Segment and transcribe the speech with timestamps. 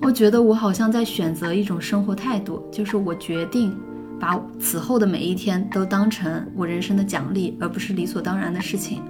[0.00, 3.74] 我觉得我好像在选择一种生活态度，就是我决定
[4.20, 9.02] 把此后的每一天都当成我人生的奖励，而不是理所当然的事情。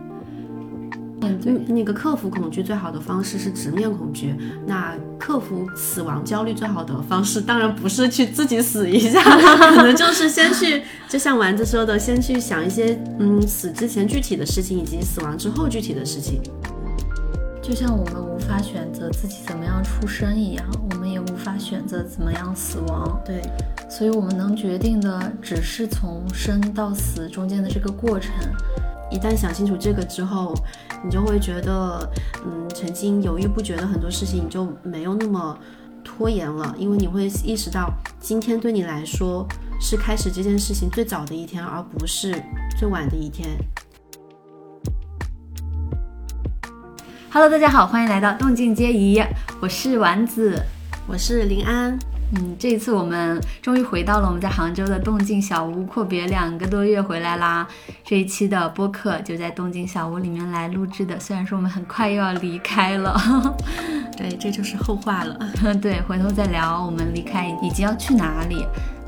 [1.23, 4.35] 嗯，那个克服恐惧最好的方式是直面恐惧。
[4.67, 9.23] 那克服死亡焦虑最好的方式，当然不是去自己死一下，
[9.75, 16.41] 可能就是先去，就像丸子说的，先去想一些，嗯，死之前具体的事情，以及死亡之后具体的事情。
[17.65, 23.19] 就像我们无法选择自己怎么样出生一样，我们也无法选择怎么样死亡。
[23.25, 23.41] 对，
[23.89, 28.35] 所以我们能决定的，只是从生到死中间的这个过程。
[29.11, 30.55] 一旦想清楚这个之后，
[31.03, 32.07] 你就会觉得，
[32.45, 35.59] 嗯，曾经犹豫不决的很多事情，你就没有那么
[36.05, 39.47] 拖延了，因为你会意识到，今天对你来说
[39.81, 42.43] 是开始这件事情最早的一天，而不是
[42.79, 43.49] 最晚的一天。
[47.35, 49.21] Hello，大家好，欢迎来到动静皆宜，
[49.61, 50.57] 我是丸子，
[51.05, 51.99] 我是林安。
[52.33, 57.67] 嗯，这一次我们终于回到了我们在杭州的动静小屋，阔别两个多月回来啦。
[58.05, 63.21] 这一期的播客就在动静小屋里面来录制的，虽然说我们很快又要离开了，
[64.17, 65.37] 对，这就是后话了。
[65.83, 68.65] 对，回头再聊我们离开以及要去哪里。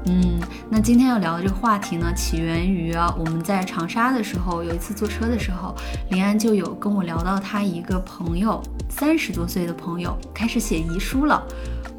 [0.09, 0.41] 嗯，
[0.71, 5.75] 那今天要聊的这个话题呢，起源于我们在长沙的时候，有一次坐车的时候，
[6.11, 11.45] 林安就有跟我聊到他一个朋友，三十多岁的朋友开始写遗书了。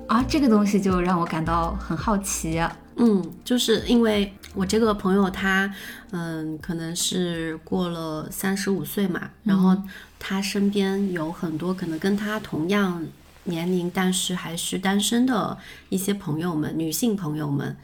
[0.07, 2.61] 啊，这个东西就让我感到很好奇。
[2.95, 5.69] 嗯，就是因为我这个朋友他，
[6.11, 9.75] 嗯，可能是过了三十五岁嘛，然后
[10.17, 13.05] 他身边有很多可能跟他同样
[13.43, 15.57] 年龄，但是还是单身的
[15.89, 17.75] 一些朋友们，女性朋友们，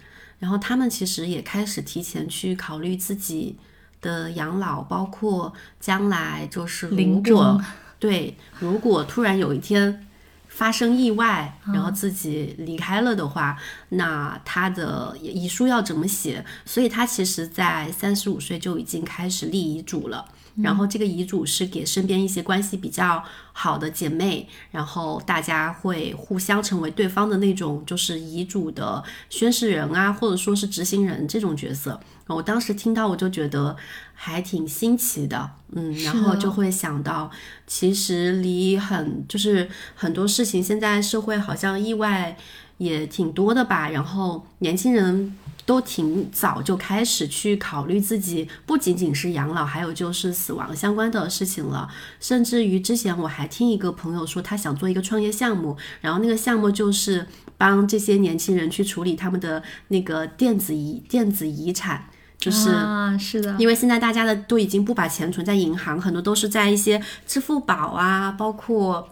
[0.43, 3.55] 然后他们其实也开始提前去考虑自己
[4.01, 7.63] 的养老，包括将来就是如果
[7.97, 10.05] 对，如果突然有一天。
[10.53, 13.57] 发生意外，然后自己离开了的话，
[13.89, 16.45] 那他的遗书要怎么写？
[16.63, 20.23] 所以他其实，在三十五岁就已经开始立遗嘱了。
[20.61, 31.99] 然后这个遗嘱是给身边一些关系比较好的姐妹，然后大家会互相成为对方的那种，就是遗嘱的宣誓人啊，或者说是执行人这种角色。
[32.27, 33.75] 我当时听到我就觉得
[34.13, 37.29] 还挺新奇的，嗯，然后就会想到，
[37.67, 42.37] 其实离很就是很多事情，现在社会好像意外
[42.77, 62.05] 也挺多的吧，然后年轻人都挺早就开始去考虑自己不仅仅是养老，还有就是死亡相关的事情了，甚至于之前我还听一个朋友说，他想做一个创业项目，然后那个项目就是帮这些年轻人去处理他们的那个电子遗电子遗产。
[62.35, 69.07] 就是啊，是的，因为现在大家的都已经不把钱存在银行，很多都是在一些支付宝啊，包括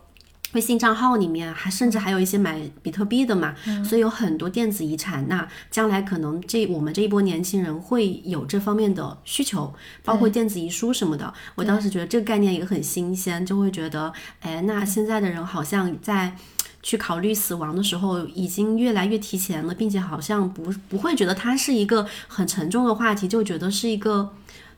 [0.53, 5.27] 微信账号里面，还甚至还有一些买比特币的嘛，所以有很多电子遗产。
[5.27, 9.73] 那将来可能这我们这一波年轻人会有这方面的需求，
[10.03, 11.33] 包括电子遗书什么的。
[11.55, 16.35] 我当时觉得这个概念也很新鲜，就会觉得，哎，那现在的人好像在。
[16.83, 24.33] 去考虑死亡的时候，已经越来越提前了，并且好像不不会觉得它是一个很沉重的话题，就觉得是一个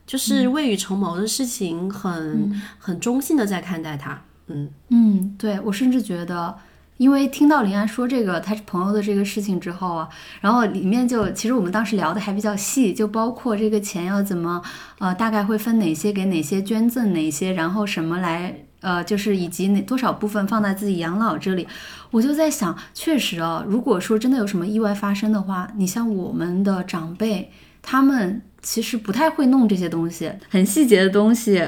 [0.06, 4.22] 就是未雨绸缪的事情，很很中性的在看待它。
[4.48, 6.56] 嗯嗯，对我甚至觉得，
[6.98, 10.10] 因为听到林安说这个他朋友的这个事情之后啊，
[10.42, 14.62] 然后里面就其实我们当时聊的还比较细，就包括这个钱要怎么
[15.00, 18.56] 呃，大概会分哪些给哪些捐赠哪些，然后什么来。
[18.84, 21.66] 呃，就是以及哪多少部分放在自己养老这里，
[22.12, 27.50] 我就在想，确实啊，如果说真的有什么意外发生的话，你像我们的长辈，
[27.82, 31.64] 他们其实不太会弄这些东西，很细节的东西，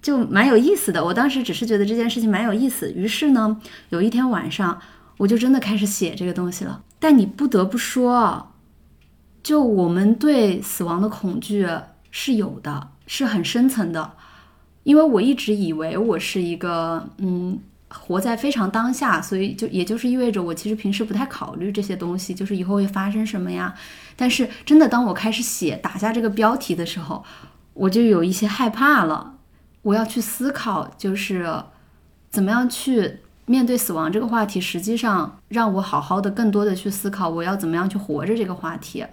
[0.00, 1.04] 就蛮有意思的。
[1.04, 4.80] 我当时只是觉得这件事情蛮有意思，于是呢，有一天晚上，
[5.16, 6.82] 我就真的开始写这个东西了。
[6.98, 8.52] 但你不得不说，
[9.42, 11.66] 就我们对死亡的恐惧
[12.10, 14.12] 是有的，是很深层的。
[14.84, 17.58] 因为我一直以为我是一个嗯，
[17.88, 23.74] 活在非常当下，所以就也就是意味着我其实平时不太考虑这些东西，就是以后会发生什么呀。
[24.16, 27.24] 但是真的，当我开始写打下这个标题的时候，
[27.74, 29.34] 我就有一些害怕了。
[29.82, 31.62] 我要去思考，就是
[32.30, 39.06] 怎么样去面对死亡这个话题，实际上让我好好的、更多的去思考我要怎么样去活着这个话题。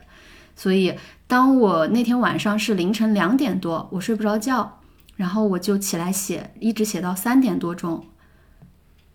[0.56, 0.97] 所以，
[1.27, 4.79] 当我那天晚上是凌晨两点多，我睡不着觉。
[5.17, 8.06] 然后我就起来写，一直写到三点多钟。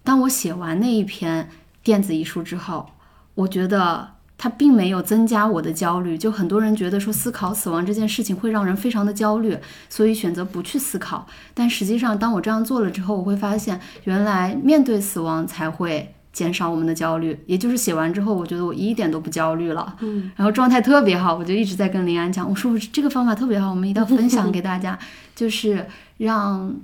[0.03, 1.51] 当我写完那一篇
[1.83, 2.93] 电子遗书之后，
[3.35, 6.17] 我觉得它并没有增加我的焦虑。
[6.17, 9.55] 就很多人觉得说思考死亡这件事情会让人非常的焦虑，
[9.91, 11.27] 所以选择不去思考。
[11.53, 17.39] 但实际上，当我这样做了之后，我会发现原来面对死亡才会减少我们的焦虑。
[17.45, 24.99] 也就是写完之后，我觉得我一点都不焦虑了，嗯，然后状态特别好，我就一直在跟林安讲，我说我这个方法特别好，我们一定要分享给大家，
[25.37, 26.75] 就是让。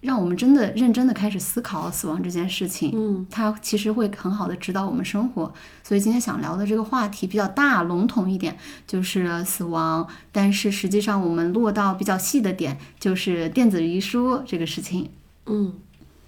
[0.00, 5.52] 让我们真的认真的开始思考死亡这件事情，嗯，它其实会很好的指导我们生活。
[5.82, 8.56] 所以今天想聊的这个话题比较大笼统一点，
[8.86, 15.10] 就是死亡，但是实际上我们落到比较细的点，就是电子遗书这个事情。
[15.46, 15.74] 嗯，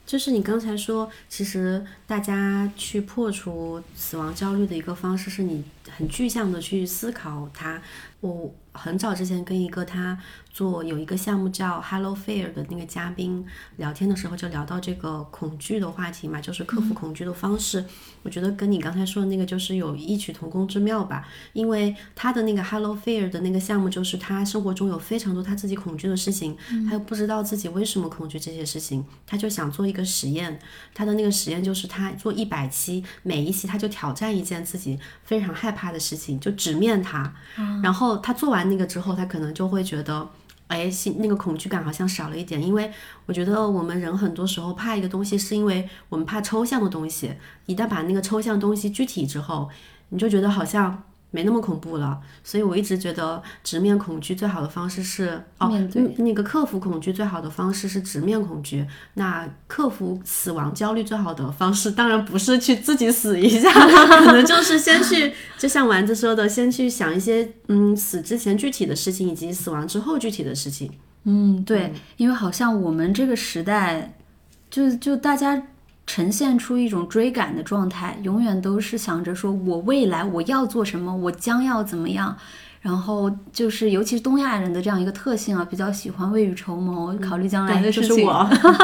[0.04, 7.80] 就是你刚才说，其实大家去破除死亡焦虑的一个方式，是你很具象的去思考它。
[8.20, 10.18] 我很早之前跟一个他。
[10.52, 13.42] 做有一个项目叫 Hello Fair 的那个嘉宾
[13.78, 17.82] 聊天的时候，就聊到这个恐惧的话题嘛，就是克服恐惧的方式。
[18.22, 26.54] 我觉得跟你刚才说的那个就是有异曲同工之妙吧，因为他的那个 Hello Fair 的那个项目，就是他生活中有非常多他自己恐惧的事情，
[26.86, 30.60] 他又不知道自己为什么恐惧这些事情，他就想做一个实验。
[30.92, 37.32] 他的那个实验就是他做一百期，每一期他就挑战一件自己非常害怕的事情，就直面它。
[37.82, 40.28] 然后他做完那个之后，他可能就会觉得。
[40.68, 42.90] 哎，心那个恐惧感好像少了一点，因为
[43.26, 47.34] 我觉得我们人很多时候怕一个东西，是因为我们怕抽象的东西。
[47.66, 49.68] 一旦把那个抽象东西具体之后，
[50.08, 51.02] 你就觉得好像。
[51.32, 55.72] 没那么恐怖了，所以我一直觉得直面恐惧最好的方式是哦，
[56.18, 58.86] 那个克服恐惧最好的方式是直面恐惧。
[59.14, 70.90] 那克服死亡焦虑最好的方式，当然不是去自己死一下， 可能就是先去，就像丸子说的，先去想一些嗯死之前具体的事情，以及死亡之后具体的事情。
[71.24, 74.14] 嗯，对，因为好像我们这个时代，
[74.70, 75.62] 就就大家。
[76.06, 82.36] 呈现出一种追赶的状态，永远都是想着说我未来我要做什么，我将要怎么样。
[82.80, 88.28] 然后就是，尤其是东亚人的这样一个特性啊，比较喜欢未雨绸缪，考虑将来的事情。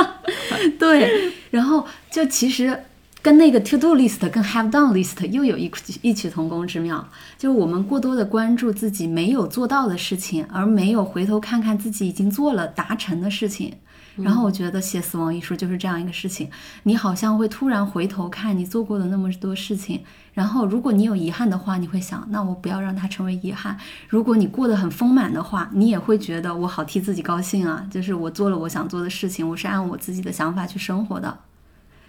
[0.78, 2.84] 对，然后就其实
[3.20, 5.68] 跟那个 to do list 跟 have done list 又有一
[6.00, 13.74] 异曲同工之妙，就是我们过多的关注自己没有做到的事情，而没有回头看看自己已经做了达成的事情。
[14.22, 16.50] 然后我觉得写死亡遗书就是这样一个事情，
[16.82, 23.76] 你好像会突然回头看你做过的那么多事情，然后如果你有遗憾的话，你会想，那我不要让它成为遗憾；
[24.08, 31.38] 如果你过得很丰满的话，你也会觉得我好替自己高兴啊， 就是我做了我想做的事情，我是按我自己的想法去生活的。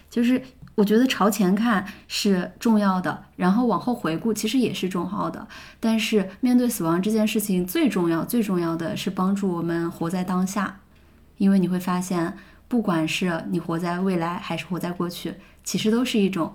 [0.09, 0.41] 就是
[0.73, 5.47] 我觉得朝前看是重要的，然后往后回顾其实也是重要的，
[5.79, 10.79] 但是面对死亡这件事情，最重要最重要的是帮助我们活在当下。
[11.39, 12.38] 因为你会发现，
[12.68, 15.33] 不管是你活在未来还是活在过去，
[15.63, 16.53] 其实都是一种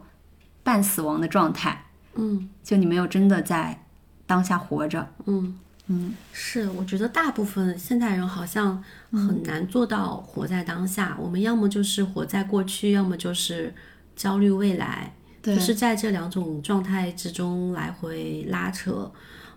[0.62, 1.86] 半死亡的状态。
[2.14, 3.84] 嗯，就你没有真的在
[4.24, 5.08] 当下活着。
[5.26, 5.58] 嗯
[5.88, 11.16] 嗯，是，我觉得大部分现代人好像很难做到活在当下。
[11.20, 13.74] 我们要么就是活在过去，要么就是
[14.14, 19.10] 焦虑未来，就是在这两种状态之中来回拉扯。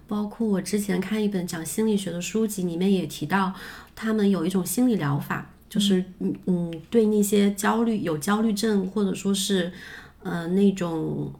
[0.08, 3.54] 包括我之前看一本讲心理学的书籍，里面也提到，
[4.00, 9.72] 他们有一种心理疗法，就是嗯嗯，对那些焦虑、有焦虑症或者说是，
[10.22, 11.34] 呃那种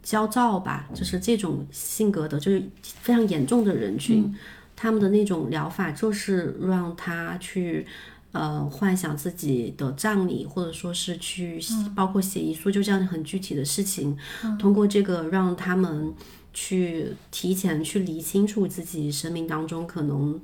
[0.00, 4.32] 焦躁吧，就是这种性格的，就是非常严重的人群，
[4.76, 7.84] 他们的那种疗法就是让他去，
[8.30, 11.60] 呃，幻想自己的葬礼，或者说是去，
[11.96, 14.16] 包括写遗书，就这样很具体的事情，
[14.60, 16.14] 通过这个让他们。
[16.52, 20.36] 去提前去理清楚自己生命当中可能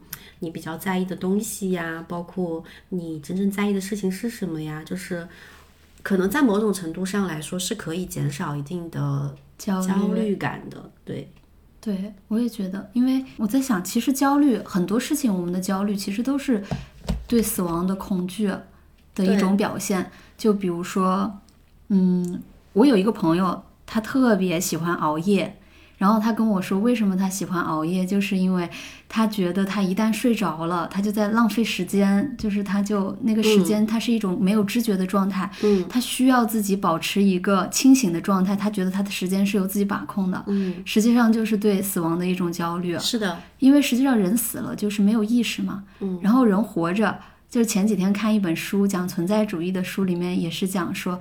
[0.46, 4.80] 你比较在意的东西呀，包括你真正在意的事情是什么呀？
[4.86, 5.26] 就是
[6.04, 9.82] 可能在某种程度上来说是可以减少一定的焦
[10.14, 10.88] 虑感的。
[11.04, 11.28] 对，
[11.80, 16.62] 对我也觉得，因为我在想，其实焦虑很多事情，我们的焦虑其实都是
[17.26, 18.46] 对死亡的恐惧
[19.16, 20.08] 的一种表现。
[20.38, 21.40] 就比如说，
[21.88, 22.40] 嗯，
[22.72, 25.58] 我有一个朋友，他特别喜欢熬夜。
[25.96, 28.68] 然后他跟我说，为什么他喜欢熬夜，就是因为
[29.08, 51.18] 他觉得他一旦睡着了，他就在浪费时间，就是他就那个时间，他是一种没有知觉的状态，嗯，他需要自己保持一个清醒的状态，他觉得他的时间是由自己把控的，嗯，实际上就是对死亡的一种焦虑，是的，因为实际上人死了就是没有意识嘛，嗯，然后人活着，就是前几天看一本书讲存在主义的书里面也是讲说，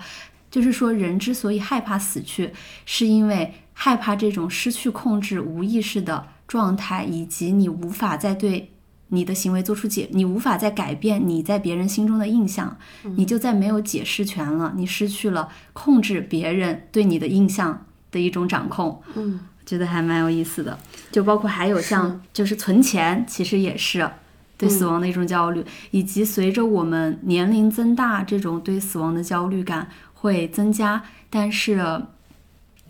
[0.51, 2.51] 就是说人之所以害怕死去，
[2.85, 3.53] 是因为。
[3.77, 8.71] 害怕这种失去控制、无意识的状态，以及你无法再对
[9.09, 19.01] 你的行为做出解，你无法再改变你在别人心中的印象，你就再没有解释权了，你失去了控制别人对你的印象的一种掌控。
[19.15, 20.79] 嗯，觉得还蛮有意思的。
[21.11, 24.09] 就包括还有像就是存钱，其实也是
[24.57, 29.89] 对死亡的一种焦虑，以及随着我们年龄增大，这种对死亡的焦虑感。
[30.17, 32.01] 会增加，但是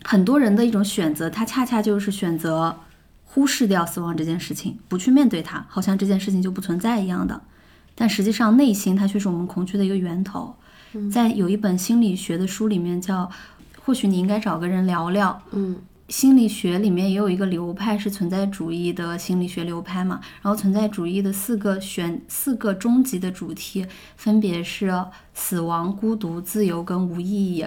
[0.06, 2.76] 很多人的一种选择，他恰恰就是选择
[3.24, 7.42] 忽视掉死亡这件事情，不去面对它，好像这件事情就不存在一样的。
[7.96, 10.54] 但实际上，内心它却是我们恐惧的一个源头。
[11.12, 13.28] 在有一本心理学的书里面叫，
[13.84, 15.42] 或许你应该找个人聊聊。
[15.50, 15.76] 嗯，
[16.08, 23.84] 心理学里面也有一个流派是存在主义的心理学流派嘛，然后存在主义的四个选四个终极的主题
[24.16, 27.66] 分别是死亡、孤独、自由跟无意义。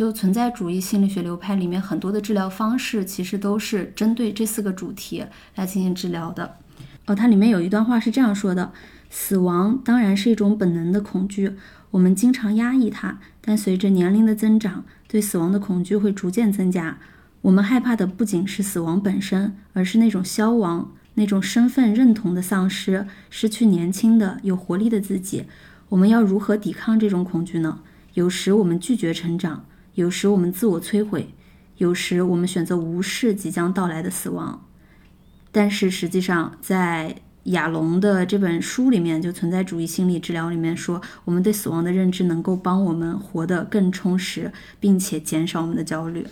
[0.00, 5.26] 就存在主义心理学流派里面很多的治疗方式其实都是针对这四个主题
[5.56, 6.56] 来进行治疗的。
[7.04, 8.72] 哦，它里面有一段话是这样说的：
[9.10, 11.52] 死亡当然是一种本能的恐惧。
[11.90, 16.96] 我们经常压抑它，但随着年龄的增长，对死亡的恐惧会逐渐增加。
[17.42, 25.44] 我们害怕的不仅是死亡本身，而是那种消亡、那种身份认同的丧失、失去年轻的有活力的自己。
[25.90, 27.80] 我们要如何抵抗这种恐惧呢？
[28.14, 31.34] 有时我们拒绝成长，有时我们自我摧毁，
[31.78, 34.66] 有时我们选择无视即将到来的死亡。
[35.52, 46.26] 但是实际上，在亚龙的这本书里面，就存在主义心理治疗里面说，我们对死亡的认知能够帮我们活得更充实，并且减少我们的焦虑。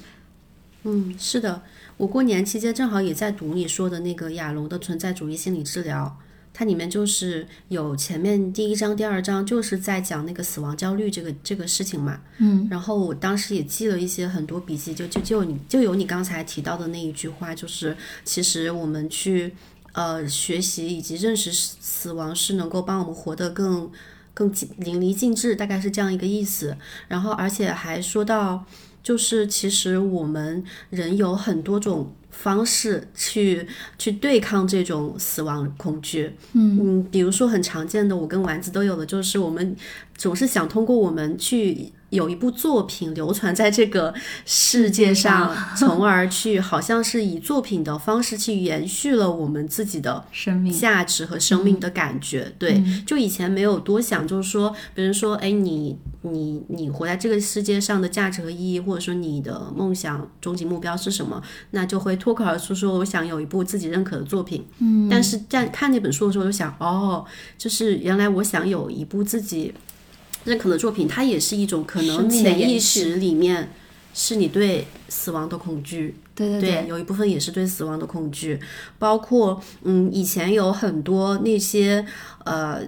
[0.84, 1.62] 嗯，是的，
[1.96, 6.16] 我过年期间正好也在读你说的那个亚龙的存在主义心理治疗，
[6.58, 12.20] 它里面就是有前面第一章、第二章就是在讲那个死亡焦虑这个这个事情嘛。
[12.38, 19.54] 嗯，然后我当时也记了一些很多笔记，就就就你就有你刚才提到的那一句话，就是其实我们去。
[19.92, 23.90] 呃，学习以及认识死死亡是能够帮我们活得更
[24.32, 26.76] 更淋漓尽致，大概是这样一个意思。
[27.08, 28.64] 然后，而且还说到，
[29.02, 33.66] 就是其实我们人有很多种方式去
[33.98, 36.32] 去对抗这种死亡恐惧。
[36.52, 39.76] 嗯嗯，比如说很常见的，我跟丸子都有的，就是我们
[40.16, 41.92] 总是想通过我们去。
[42.10, 44.14] 有一部作品流传在这个
[44.46, 52.52] 世界上， 从而去好像是以作品的方式去延续了我们自己的生命价值和生命的感觉。
[52.58, 64.64] 对，就以前没有多想，就是说，别人说，哎，你你你活在这个世界上的价值和意义，或者说你的梦想终极目标是什么，那就会脱口而出说，我想有一部自己认可的作品。
[64.78, 67.24] 嗯，但是在看那本书的时候，就想，哦，
[67.58, 69.74] 就是原来我想有一部自己。
[70.48, 73.70] 认可的作品，它也是一种可能潜意识里面
[74.12, 78.58] 是你对死亡的恐惧，对对对，有一部分也是对死亡的恐惧，
[78.98, 82.04] 包括嗯，以前有很多那些
[82.44, 82.82] 呃。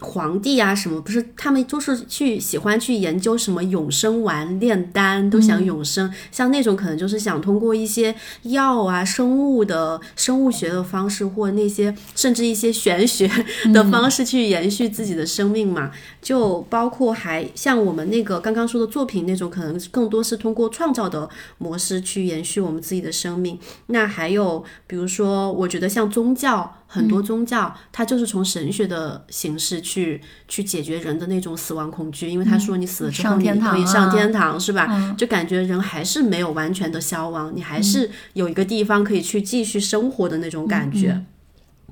[0.00, 1.24] 皇帝啊，什么不是？
[1.36, 6.12] 他们就是去喜欢去研究什么永生丸、炼丹，都想永生。
[6.32, 13.30] 像那种可能就是想通过一些药啊、生物的生物学的方式，或那些甚至一些玄学
[13.72, 15.92] 的方式去延续自己的生命嘛。
[16.20, 23.58] 就包括还像我们那个刚刚说的作品那种，可能更多是通过创造的模式去延续我们自己的生命。
[23.86, 26.78] 那还有比如说，我觉得像宗教。
[26.94, 35.12] 很多宗教，它就是从神学的形式去去解决人的那种死亡恐惧，因为他说你死了之后你可以上天堂，是吧？
[35.18, 41.24] 就感觉人还是没有完全的消亡，你还是有一个地方可以去继续生活的那种感觉。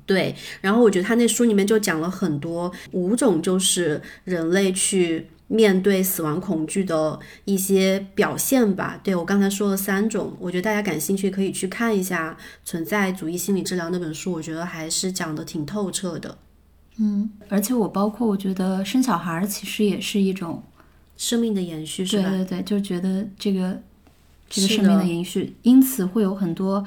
[0.05, 5.27] 对，然后我觉得他那书里面就讲了很多五种，就是人类去。
[5.53, 12.31] 面对死亡恐惧的一些表现吧，对我刚才说了三种，我觉得大家感兴趣可以去看一下
[12.65, 16.39] 《存在主义心理治疗》那本书，我觉得还是讲的挺透彻的。
[16.97, 20.63] 嗯，而且我包括我觉得生小孩其实也是一种
[21.17, 22.29] 生命的延续，是吧？
[22.29, 23.79] 对对对，就觉得这个
[24.49, 26.83] 这个生命的延续，因此会有很多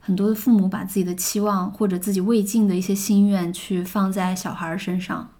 [0.00, 5.30] 很多的父母把自己的期望或者自己未尽的一些心愿去放在小孩身上。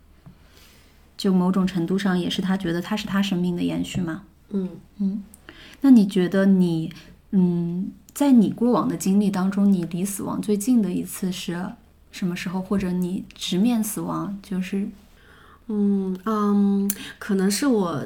[1.23, 4.25] 就某种程度上，也是他觉得他是他生命的延续嘛。
[4.51, 5.23] 嗯嗯，
[5.81, 6.93] 那你觉得你
[7.31, 11.65] 嗯，在你过往的经历当中，你离死亡最近的一次是
[12.11, 12.61] 什么时候？
[12.61, 14.89] 或者你直面死亡，就是
[15.69, 18.05] 嗯嗯，可能是我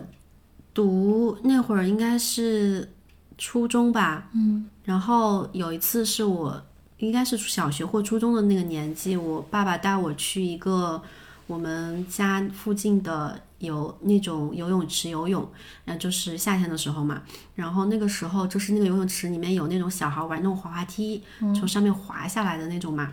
[0.74, 2.92] 读那会儿应该是
[3.38, 4.28] 初中吧。
[4.34, 6.62] 嗯，然后有一次是我
[6.98, 11.02] 应该是小学或初中的那个年纪，我爸爸带我去一个。
[11.46, 15.48] 我们家附近的有那种游泳池游泳，
[15.84, 17.22] 那就是夏天的时候嘛。
[17.54, 21.22] 然后那个时候就是那个游泳池里面有那种小孩玩那种滑滑梯，
[21.54, 23.12] 从上面滑下来的那种嘛。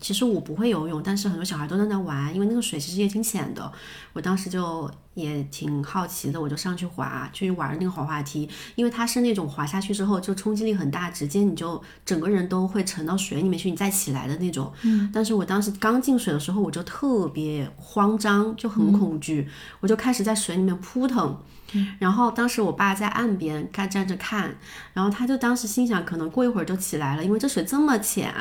[0.00, 3.72] 其实我不会游泳，但是很多小孩都在那玩，因为那个水其实也挺浅的。
[4.12, 14.72] 我当时就也挺好奇的，我就上去滑，去玩那个滑滑梯，因为它是那种滑下去之后就冲击力很大，直接你就整个人都会沉到水里面去，你再起来的那种。
[14.82, 19.48] 嗯，但是我当时刚进水的时候，我就特别慌张，就很恐惧，
[19.80, 21.38] 我就开始在水里面扑腾。
[21.98, 24.54] 然后当时我爸在岸边看站着看，
[24.92, 28.32] 然后他就当时心想，可能过一会儿就起来了，因为这水这么浅，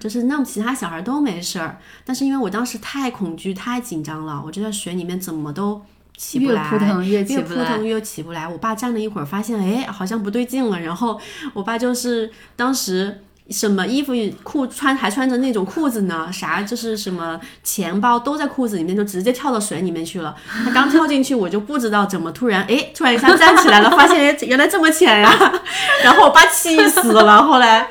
[0.00, 5.80] 就是那么其他小孩都没事儿，但是因为我当时太恐惧、太紧张了，我就在水里面怎么都
[6.16, 7.64] 起不来，越扑腾越越起不来。
[7.64, 8.48] 扑腾越起不来。
[8.48, 11.20] 我爸站了一会儿，发现哎好像不对劲了，然后
[11.54, 13.22] 我爸就是当时。
[13.50, 16.30] 什么衣服裤穿还穿着那种裤子呢？
[16.32, 20.34] 啥就是什么钱包都在裤子里面，就直接跳到水里面去了。
[20.64, 25.30] 他刚跳进去，我就不知道怎么突然哎，突然一下站起来了，发现哎原来这么浅呀。
[26.02, 27.86] 然后我爸气死了，后来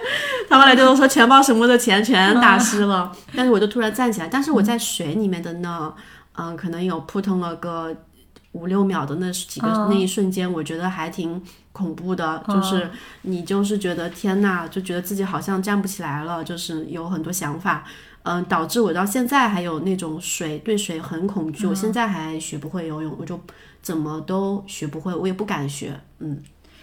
[0.49, 3.11] 他后来就说钱包什么的钱全打湿了。
[3.35, 5.93] 但是我就突然站起来，但是我在水里面的那
[6.37, 7.95] 嗯，可能有扑腾了个
[8.53, 11.41] 五六秒的那几个那一瞬间，我觉得还挺。
[11.71, 12.89] 恐怖的，就是
[13.23, 17.83] 你就是觉得天呐，就觉得自己好像站不起来了，就是有很多想法，
[18.23, 23.39] 嗯，导致我到现在还有那种水对水很恐惧，我现在还学不会游泳，我就
[23.81, 26.41] 怎么都学不会，我也不敢学，嗯。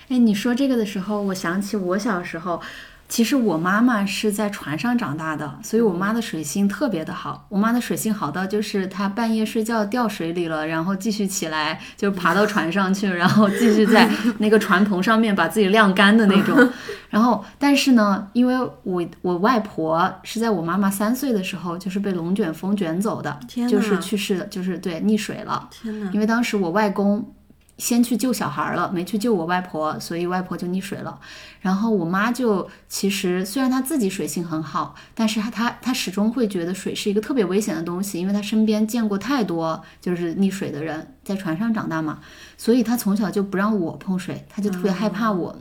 [0.08, 2.60] 哎，你说这个的时候，我想起我小时候。
[3.08, 7.46] 其实我妈妈是在船上长大的，所以我妈的水性特别的好。
[7.48, 16.70] 我妈的水性好到就是她半夜睡觉掉水里了，然后继续起来就爬到船上去，然后继续在那个船棚上面把自己晾干的那种。
[17.08, 25.66] 然后，但是呢，因为我我外婆是在我妈妈三岁的时候就是被龙卷风卷走的，就是去世的，就是对溺水了。
[25.70, 27.34] 天呐，因为当时我外公。
[27.78, 31.18] 先去救小孩了，没去救我外婆，所以外婆就溺水了。
[31.60, 42.18] 然后我妈就其实虽然她自己水性很好，但是她她她始终会觉得水是一个特别危险的东西，因为她身边见过太多就是溺水的人，在船上长大嘛，
[42.56, 45.56] 所以她从小就不让我碰水，她就特别害怕我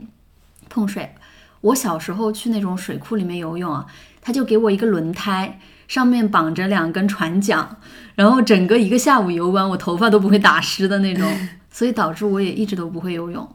[0.68, 1.14] 碰水。
[1.60, 3.86] 我小时候去那种水库里面游泳啊，
[4.20, 7.76] 她就给我一个轮胎，上面绑着两根船桨，
[8.16, 11.28] 然后整个一个下午游完，我头发都不会打湿的那种。
[11.78, 13.48] 所以导致我也一直都不会游泳，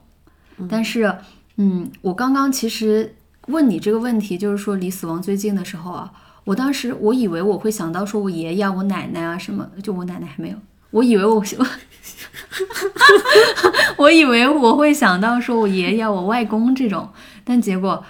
[0.70, 1.14] 但是，
[1.58, 3.14] 嗯，我刚刚其实
[3.48, 6.10] 问你这个问题，就是说离死亡最近的时候啊，
[6.46, 10.56] 我当时我以为我会想到说我爷爷、我奶奶啊什么，就我奶奶还没有，
[10.92, 11.44] 我以为我，
[14.00, 17.10] 我以为我会想到说我爷爷、我外公这种，
[17.44, 18.06] 但结果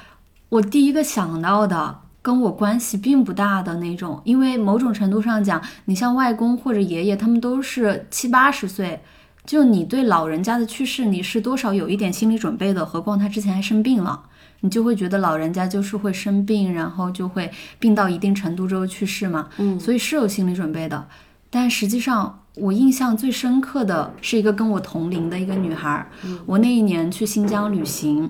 [0.49, 9.01] 我第一个想到的跟我关系并不大的那种，因为某种程度上讲，你像外公或者爷爷，他们都是七八十岁。
[9.45, 12.85] 就你对老人家的去世，你是多少有一点心理准备的？
[12.85, 14.23] 何况他之前还生病了，
[14.61, 19.49] 你就会觉得老人家就是会生病，然后就会病到一定程度之后去世嘛。
[19.57, 21.07] 嗯，所以是有心理准备的。
[21.49, 26.07] 但实际上，我印象最深刻的是一个跟我同龄的一个女孩。
[26.45, 28.29] 我那一年去新疆旅行，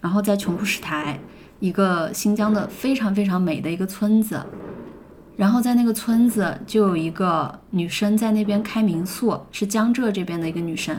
[0.00, 1.20] 然后在琼库什台，
[1.60, 4.40] 一个新疆的非常非常美的一个村子。
[5.36, 10.96] 然后在那个村子就有一个女生在那边开民宿，是江浙这边的一个女生。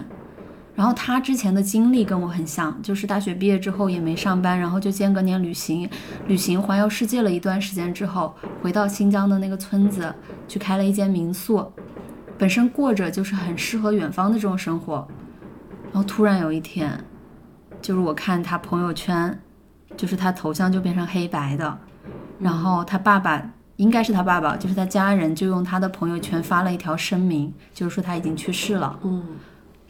[0.75, 5.89] 然后她之前的经历跟我很像，就是大学毕业之后也没上班，然后就间隔年旅行，
[6.27, 10.13] 旅行环游世界了一段时间之后，回到新疆的那个村子
[10.49, 11.71] 去开了一间民宿，
[12.37, 15.07] 本身过着就是很适合远方的这种生活。
[15.93, 17.05] 然后突然有一天，
[17.81, 19.39] 就是我看她朋友圈，
[19.95, 21.79] 就是她头像就变成黑白的，
[22.37, 23.51] 然后她爸爸。
[23.77, 28.97] 应该是他爸爸，就是他家人，就用他的朋友圈发了一条声明，就是说他已经去世了。
[29.03, 29.21] 嗯，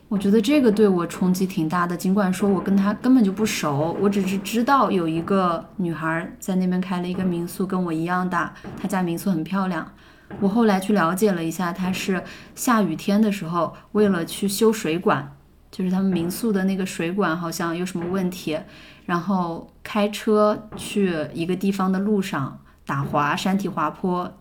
[0.08, 1.96] 我觉得这个对我冲击挺大的。
[1.96, 9.92] 尽管说我跟他根本就不熟，我只是知道有一个女孩在那边开了一个民宿，跟我一样大，她家民宿很漂亮。
[10.40, 12.24] 我后来去了解了一下，她是
[12.56, 15.32] 下雨天的时候，为了去修水管，
[15.70, 18.58] 就是他们民宿的那个水管好像有什么问题，
[19.06, 22.60] 然后开车去一个地方的路上。
[22.86, 24.32] 打滑，山体滑坡，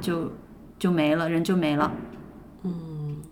[0.00, 0.32] 就
[0.78, 1.92] 就没了，人就没了。
[2.62, 3.22] 嗯。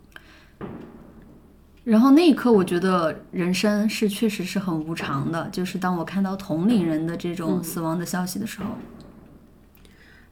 [1.84, 5.48] 然后那一刻，我觉得人生是确实是很无常的。
[5.50, 8.66] 就是当我看到同龄人的这种死亡的消息的时候，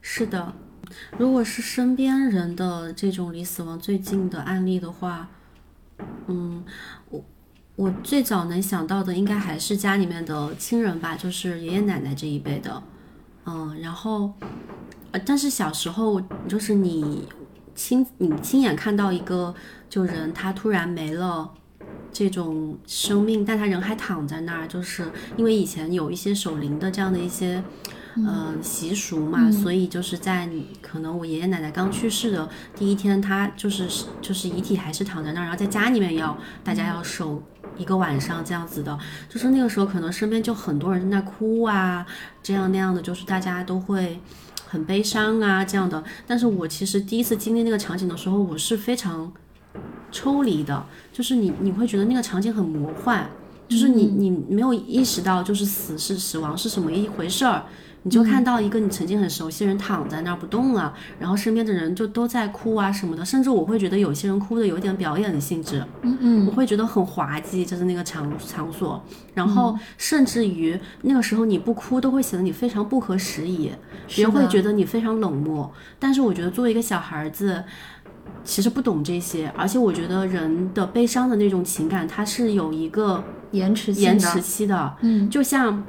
[0.01, 0.55] 是的。
[1.18, 5.29] 如果是身边人的这种离死亡最近的案例的话，
[6.27, 6.64] 嗯，
[7.11, 7.25] 我
[7.77, 12.83] 我最早能想到的应该还是家里面的亲人吧，就是爷爷奶奶这一辈的。
[13.44, 14.33] 嗯，然后，
[15.11, 17.26] 呃，但是小时候就是你
[17.74, 19.55] 亲你亲眼看到一个
[19.88, 21.52] 就人他突然没了
[22.12, 27.62] 这种生命，但他人还躺在那儿，就是因为以前有一些守灵的这样的一些
[28.16, 30.48] 呃习俗嘛，所以就是在
[30.81, 33.88] 可能我爷爷奶奶刚去世的第一天，他就是
[34.20, 37.42] 就是遗体还是躺在那儿，然后在家里面要大家要守
[37.79, 38.98] 一个晚上这样子的，
[39.29, 42.07] 就是那个时候可能身边就很多人在那哭啊，
[42.42, 44.20] 这样那样的，就是大家都会
[44.66, 46.03] 很悲伤啊这样的。
[46.27, 49.33] 但是我其实第一次经历那个场景的时候，我是非常
[50.11, 53.31] 抽离的，就是你你会觉得那个场景很魔幻。
[53.68, 57.64] 就是你，你没有意识到，就是死是死亡是什么一回事儿，
[58.05, 69.03] 你就看到一个你曾经很熟悉的人躺在那儿不动了，然后身边的人就都在哭啊什么的，甚至我会觉得有些人哭的有点表演的性质，嗯嗯，我会觉得很滑稽，就是那个场场所，
[69.35, 73.71] 然后甚至于那个时候你不哭都会显得你非常不合时宜，
[74.09, 77.65] 别人会觉得你非常冷漠，但是我觉得作为一个小孩子。
[78.45, 84.97] 其实不懂这些，而且我觉得人的悲伤的那种情感，它是有一个延迟延迟期的。
[85.01, 85.85] 嗯，就像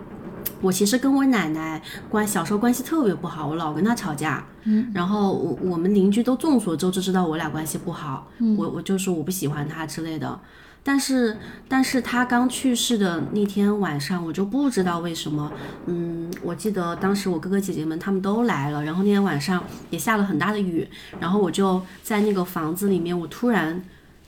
[0.63, 4.43] 我其实跟我奶奶关小时候关系特别不好，我老跟她吵架。
[4.63, 8.31] 嗯，然后我我们邻居都众所周知，知道我俩关系不好。
[8.39, 10.39] 嗯，我我就说我不喜欢她之类的。
[10.85, 11.37] 但是，
[11.69, 15.49] 但是他刚去世的那天晚上，我就不知道为什么，
[15.85, 20.85] 嗯，我记得当时我哥哥姐姐们他们都来了，然后那天晚上也下了很大的雨，
[21.21, 23.81] 然后我就在那个房子里面，我突然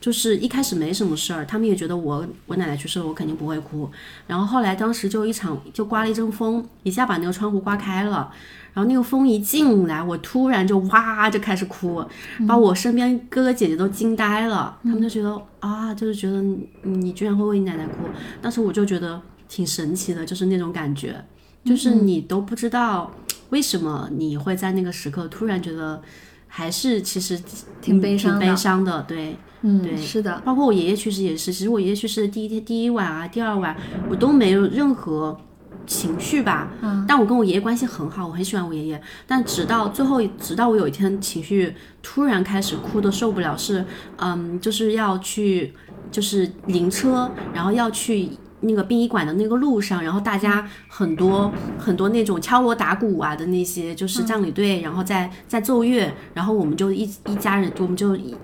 [0.05, 3.89] 就是一开始没什么事儿，他们也觉得我我奶奶去世了，我肯定不会哭，
[4.27, 8.31] 然后后来当时就一场就刮了一阵风，一下把那个窗户刮开了。
[8.75, 12.05] 然后那个风一进来，我突然就哇就开始哭，
[12.47, 14.77] 把我身边哥哥姐姐都惊呆了。
[14.83, 16.39] 他们就觉得啊，就是觉得
[16.83, 18.03] 你居然会为你奶奶哭。
[18.39, 21.19] 当时我就觉得挺神奇的，就是那种感觉，
[21.63, 23.11] 就是你都不知道
[23.49, 25.99] 为什么你会在那个时刻突然觉得
[26.47, 27.39] 还是其实
[27.81, 29.03] 挺悲伤悲伤的。
[29.03, 30.41] 对，嗯，对，是的。
[30.45, 33.75] 包括我爷爷去世也是，其实我爷爷去世的第一天第一晚啊，第二晚
[34.10, 35.39] 我都没有任何。
[35.88, 38.99] 情绪吧，嗯，但我跟我爷爷关系很好，我很喜欢我爷爷。
[39.27, 43.86] 但直到最后，直到我有一天情绪突然开始哭的受不了，是，
[44.17, 45.75] 嗯，就是要去，
[46.10, 48.31] 就是灵车，然后要去
[48.65, 58.36] 那个殡仪馆的那个路上，然后大家很多很多那种敲锣打鼓啊的那些，就是葬礼队，然后在在奏乐，然后我们就一一家人，我们就一。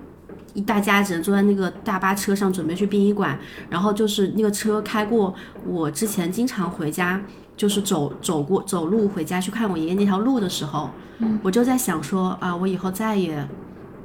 [0.53, 3.39] 一大家子人坐在那个大巴车上，准备去殡仪馆。
[3.69, 5.33] 然后就是那个车开过
[5.65, 7.21] 我之前经常回家，
[7.55, 10.89] 就是走走过走路回家去看我爷爷那条路的时候，
[11.41, 13.47] 我就在想说啊，我以后再也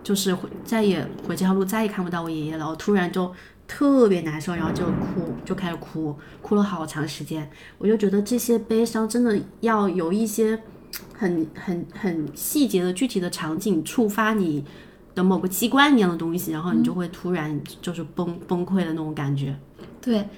[0.05, 2.69] 就是回再也回这条路再也看不到我爷爷了。
[2.69, 3.33] 我突然就
[3.69, 7.51] 特别难受，然后就哭，就开始哭，哭了好长时间。
[7.79, 10.61] 我就觉得这些悲伤真的要有一些
[11.15, 14.65] 很很很细节的具体的场景触发你。
[15.17, 19.57] 的某个机关一样的东西，然后你就会突然就是崩崩溃的那种感觉。
[19.99, 20.29] 对，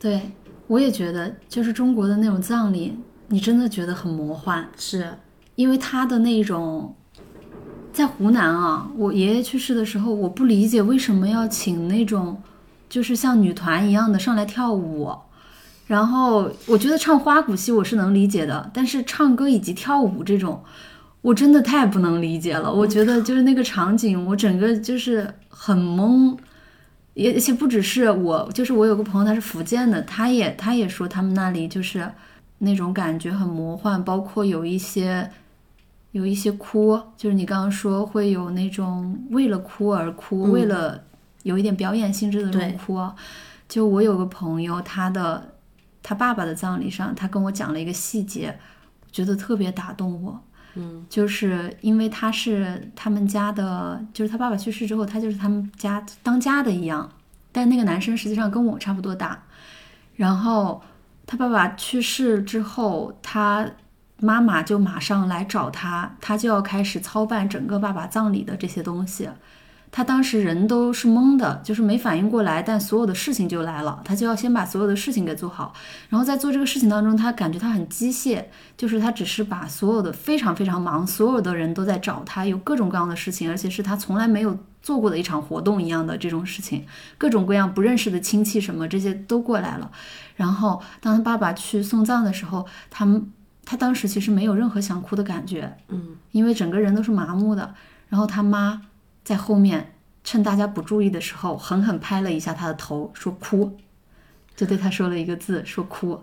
[0.00, 0.18] 对
[0.66, 2.96] 我也觉得，就是中国的那种葬礼，
[3.28, 4.66] 你真的觉得很魔幻。
[4.78, 5.12] 是
[5.56, 6.96] 因为他的那种，
[7.92, 12.42] 在湖南啊，我爷爷去世的时候，我不理解为什么要请那种，
[12.88, 15.14] 就是像女团一样的上来跳舞。
[15.86, 20.62] 然后我觉得唱花鼓戏我是能理解的，但是唱歌以及跳舞这种。
[21.20, 26.36] 我真的太不能理解了，我觉得就是那个场景，我整个就是很懵，
[27.14, 32.06] 也而且不只是我，就是我有个朋友他是福建的，他也他也说他们那里就是
[32.58, 35.30] 那种感觉很魔幻，包括有一些
[36.12, 41.02] 有一些哭，就是你刚刚说会有那种为了哭而哭，为了
[41.44, 43.00] 有一点表演性质的这种哭。
[43.66, 45.54] 就我有个朋友，他的
[46.02, 48.58] 他爸爸的葬礼上，他跟我讲了一个细节，
[49.10, 50.38] 觉得特别打动我。
[50.74, 57.10] 嗯，就是因为他是他们家的，就是他爸爸去世之后，他就是他们家当家的一样。
[57.52, 59.44] 但那个男生实际上跟我差不多大。
[60.16, 60.82] 然后
[61.26, 63.66] 他爸爸去世之后，他
[64.18, 69.28] 妈妈就马上来找他，他就要开始操办整个爸爸葬礼的这些东西。
[69.96, 75.72] 他当时人都是懵的，就是没反应过来，但所有的事情就来了，他就要先把所有的事情给做好。
[76.08, 86.84] 然后在做这个事情当中，他感觉他很机械，就是他只是把所有的非常非常忙，所有的人都在找他，有各种各样的事情，而且是他从来没有做过的一场活动一样的这种事情，
[87.16, 89.88] 各种各样不认识的亲戚什么这些都过来了。
[90.34, 93.30] 然后当他爸爸去送葬的时候，他们
[93.64, 97.72] 他当时其实没有任何想哭的感觉，嗯，因为整个人都是麻木的。
[98.08, 98.82] 然后他妈。
[99.24, 103.76] 在后面趁大家不注意的时候，狠狠拍了一下他的头，说哭，
[104.54, 106.20] 就对他说了一个字，说哭。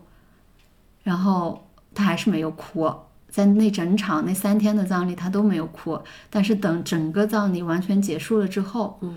[1.04, 2.92] 然后他还是没有哭，
[3.28, 6.00] 在那整场那三天的葬礼，他都没有哭。
[6.30, 9.16] 但是等整个葬礼完全结束了之后，嗯，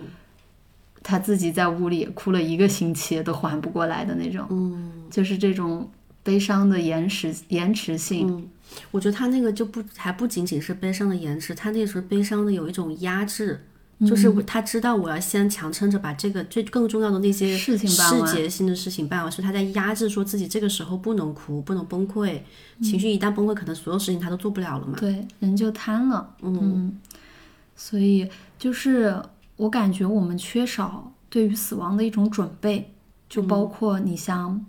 [1.02, 5.90] 他自己在屋里哭了一个星期都缓不过来的那种，嗯，就是这种
[6.22, 8.26] 悲伤的延迟延迟性。
[8.28, 8.48] 嗯，
[8.90, 13.66] 我觉得他那个就不还不仅仅是悲伤的延迟，他那时候悲伤的有一种压制。
[14.00, 22.40] 就是他知道我要先强撑着把这个最更重要的那些事情世办完节性的事情办完，所以他在压制，说自己这个时候不能哭，不能崩溃，
[22.82, 24.98] 情绪一旦崩溃，可能所有事情他都做不了了嘛。
[24.98, 26.34] 对，人就瘫了。
[26.42, 26.98] 嗯，
[27.76, 28.28] 所以
[28.58, 29.22] 就是
[29.56, 32.92] 我感觉我们缺少对于死亡的一种准备，
[33.28, 34.64] 就包括你像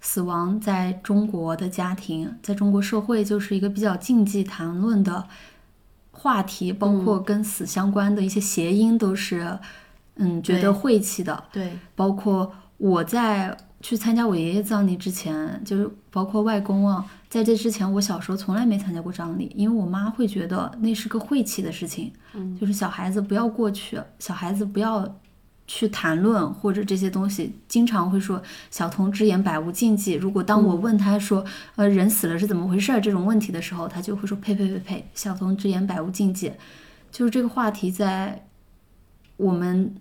[0.00, 5.26] 死亡在中国的家庭，在中国社会就是一个比较禁忌谈论的
[6.22, 9.58] 话题，包括跟死相关的一些谐音都是，
[10.16, 11.42] 嗯，觉得晦气的。
[11.50, 22.54] 对，包括我在去参加我爷爷葬礼之前，就是包括外公啊，在这之前，我小时候从来没参加过葬礼，因为我妈会觉得那是个晦气的事情，嗯。
[22.60, 25.02] 就是小孩子不要过去，小孩子不要
[25.72, 30.14] 去谈论或者这些东西，经常会说小童之言百无禁忌。
[30.14, 31.44] 如果当我问他说，
[31.76, 36.50] 呃，人死了是怎么回事儿这种问题的时候，他就会说呸呸呸呸，小童之言百无禁忌。
[37.12, 38.44] 就是这个话题在
[39.36, 39.94] 我们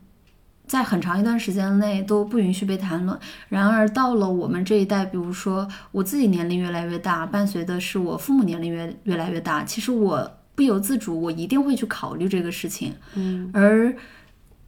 [0.66, 3.16] 在很长一段时间内都不允许被谈论。
[3.48, 12.96] 然而到了我们这一代，比如说我自己年龄越来越大，伴随的是我父母年龄越越来越大，其实我不由自主，我一定会去考虑这个事情。
[13.14, 13.96] 嗯，而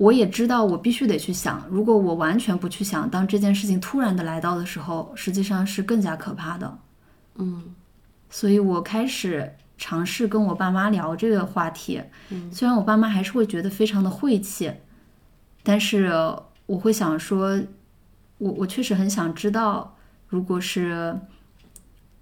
[0.02, 1.64] 我也知道，我必须得去想。
[1.70, 6.80] 如果我完全不去想，当这件事情突然的来到的时候，实际上是更加可怕的。
[7.36, 7.76] 嗯
[8.28, 12.02] 所以我开始尝试跟我爸妈聊这个话题。
[12.52, 14.74] 虽然我爸妈还是会觉得非常的晦气，
[15.62, 16.12] 但是
[16.66, 17.62] 我会想说，
[18.40, 19.96] 我我确实很想知道，
[20.28, 21.16] 如果是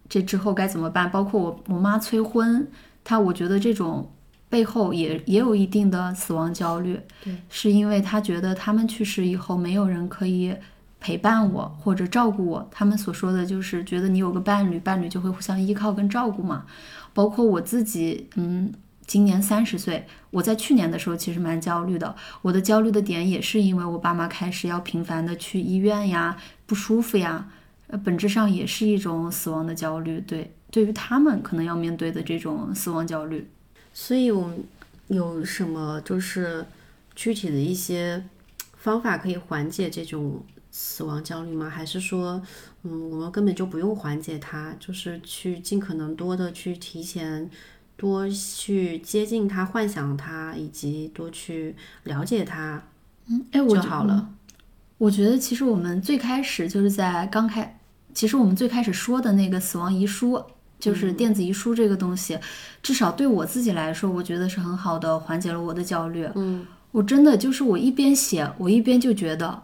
[0.09, 1.09] 这之后该怎么办。
[1.09, 2.67] 包括我我妈催婚，
[3.05, 4.11] 她我觉得这种
[4.49, 10.55] 背后也也有一定的死亡焦虑，对，是因为他觉得他们去世以后没有人可以
[10.99, 12.67] 陪伴我或者照顾我。
[12.71, 16.65] 他们所说的就是觉得你有个伴侣，伴侣就会互相依靠跟照顾嘛。
[17.13, 18.71] 包括我自己，嗯，
[19.05, 22.15] 今年三十岁，我在去年的时候其实蛮焦虑的。
[22.41, 27.47] 我的焦虑的点也是因为我爸妈开始要频繁的去医院呀，不舒服呀，
[27.87, 30.19] 呃，本质上也是一种死亡的焦虑。
[30.21, 33.49] 对，对于他们可能要面对的这种死亡焦虑，
[34.01, 34.63] 所以我们
[35.09, 36.65] 有什么就是
[37.13, 38.23] 具体的一些
[38.77, 41.69] 方法可以缓解这种死亡焦虑吗？
[41.69, 42.41] 还是说，
[42.83, 47.51] 嗯，我们根本就不用缓解它，就是去尽可能多的去提前
[47.97, 52.81] 多去接近它、幻想它，以及多去了解它
[53.51, 54.29] 哎，我就好了。
[54.97, 57.77] 我觉得其实我们最开始就是在刚开，
[58.13, 60.41] 其实我们最开始说的那个死亡遗书，
[60.79, 62.39] 就是电子遗书这个东西，
[62.81, 66.27] 至少对我自己来说，我觉得是很好的缓解了我的焦虑。
[66.35, 69.61] 嗯，我真的就是我一边写，我一边就觉得，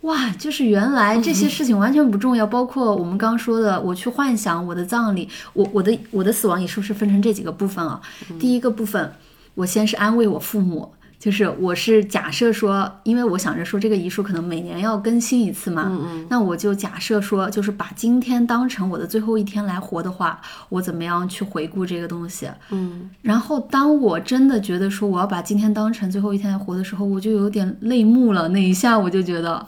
[0.00, 8.00] 哇，就是原来这些事情完全不重要，包括我们刚说的，我去幻想我的葬礼，我我的我的死亡也是不是分成这几个部分啊。
[8.38, 9.12] 第一个部分，
[9.54, 10.90] 我先是安慰我父母。
[11.20, 22.48] 就是我是假设说，因为我想着说这个遗书可能每年要更新一次嘛，嗯嗯那我就假设说，就是把今天当成我的最后一天来活的话，我怎么样去回顾这个东西？
[22.70, 28.48] 嗯然后当我真的觉得说我要把今天当成最后一天来活的时候，我就有点泪目了。
[28.48, 29.66] 那一下我就觉得，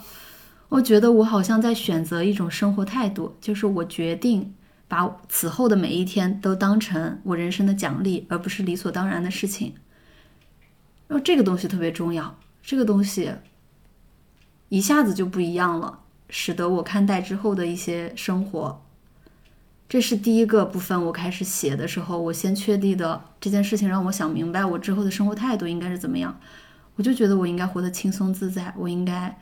[0.71, 4.55] 我觉得我好像在选择一种生活态度，就是我决定
[4.89, 9.75] 把此后的每一天都当成我人生的奖励，而不是理所当然的事情。
[11.13, 13.31] 然后这个东西特别重要，这个东西
[14.71, 15.99] 一下子就不一样了，
[16.31, 18.83] 使得我看待之后的一些生活。
[19.91, 26.35] 这是第一个部分，我开始写的时候，我先确定的这件事情让我想明白我之后的生活态度应该是怎么样。
[26.97, 29.39] 我就觉得我应该活得轻松自在，我应该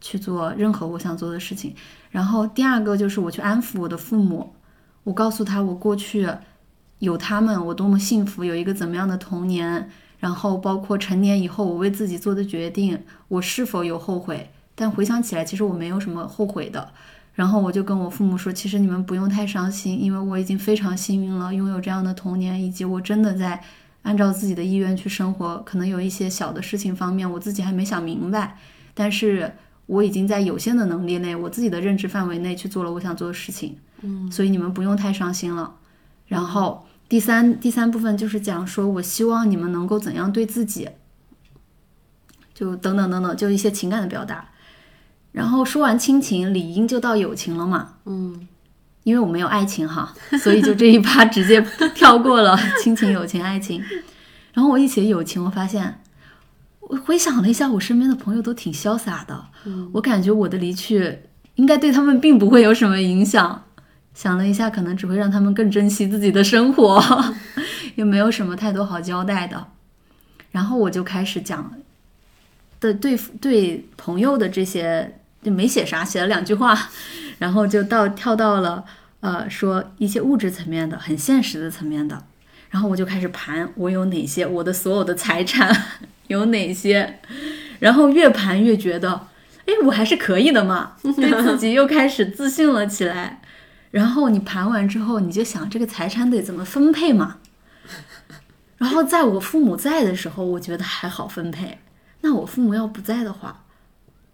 [0.00, 1.74] 去做任何我想做的事情。
[2.08, 4.54] 然后第二个就是我去安抚我的父母，
[5.04, 6.26] 我告诉他我过去
[7.00, 9.90] 有他们，我多么幸福，有一个怎么样的童年。
[10.22, 14.48] 然后包括成年以后我为自己做的决定，我是否有后悔？
[14.72, 16.92] 但回想起来，其实我没有什么后悔的。
[17.34, 23.60] 然后我就跟我父母说，其实你们不用太伤心，因为我已经非常幸运了，拥有这样的童年，以及我真的在
[24.02, 25.60] 按照自己的意愿去生活。
[25.66, 28.56] 可能有一些小的事情方面，我自己还没想明白，
[28.94, 29.52] 但是
[29.86, 33.76] 我已经在有限的能力内，我自己的认知范围内去做了我想做的事情。
[34.02, 35.74] 嗯，所以你们不用太伤心了。
[36.28, 40.88] 然后第三第三部分就是讲说，我希望你们能够怎样对自己，
[42.54, 44.48] 就等等等等，就一些情感的表达。
[45.30, 47.96] 然后说完亲情，理应就到友情了嘛。
[48.06, 48.48] 嗯
[49.02, 51.60] 因为我没有爱情哈，所以就这一趴直接
[51.94, 53.82] 跳过了亲情、友情、爱情。
[54.54, 56.00] 然后我一写友情，我发现，
[56.80, 59.44] 我回想了一下，我身边的朋友都挺潇洒的。
[59.92, 61.18] 我感觉我的离去
[61.56, 63.64] 应该对他们并不会有什么影响，
[64.14, 67.02] 想了一下，可能只会让他们更珍惜自己的生活，
[67.96, 69.68] 也没有什么太多好交代的。
[70.50, 71.72] 然后我就开始讲
[72.78, 76.90] 的对对朋友的这些，就没写啥，写了两句话，
[77.38, 78.84] 然后就到跳到了
[79.20, 82.22] 呃说一些物质层面的、很现实的层面的。
[82.70, 85.74] 然后我就开始盘我有哪些，我的所有的财产
[86.28, 87.18] 有哪些，
[87.78, 89.28] 然后越盘越觉得，
[89.66, 93.40] 哎，我还是可以的嘛，对自己又开始自信了起来。
[93.92, 97.36] 然后你盘完之后，你就想这个财产得怎么分配嘛。
[98.78, 101.78] 然后在我父母在的时候，我觉得还好分配。
[102.22, 103.64] 那我父母要不在的话，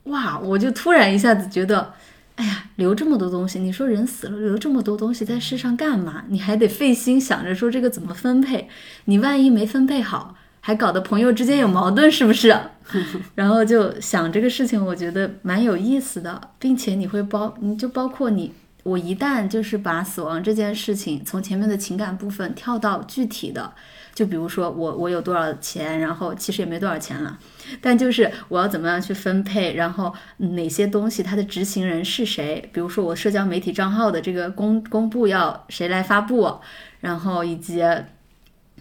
[0.05, 1.93] 哇，我就突然一下子觉得，
[2.37, 6.25] 哎呀，留这么多东西，你说人死了留这么多东西在世上干嘛？
[6.29, 8.69] 你还得费心想着说这个怎么分配，
[9.07, 12.57] 你万一没分配好，还搞得朋友之间有矛盾，是不是？
[13.35, 18.55] 然后就想这个事情，我觉得蛮有意思的，并且你会包，你就包括你。
[18.89, 23.73] 我一旦就是把死亡这件事情从前面的情感部分跳到具体的，
[24.15, 27.39] 就比如说我我有多少钱，然后其实也没多少钱了，
[27.83, 36.59] 但就是我要怎么样去分配，然后哪些东西它的执行人是谁，比如说我社交媒体账号的这个公公布要谁来发布，
[37.01, 37.83] 然后以及。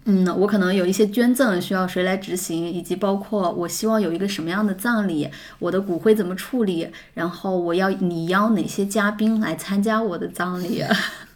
[0.10, 10.82] 嗯，我可能有一些捐赠需要谁来执行，以及包括我希望有一个什么样的葬礼，我的骨灰怎么处理，然后我要你邀哪些嘉宾来参加我的葬礼，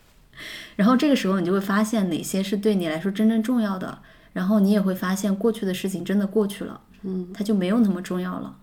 [0.77, 3.99] 然后这个时候你就会发现哪些是对你来说真正重要的，
[4.31, 8.55] 然后你也会发现过去的事情真的过去了，嗯，它就没有那么重要了，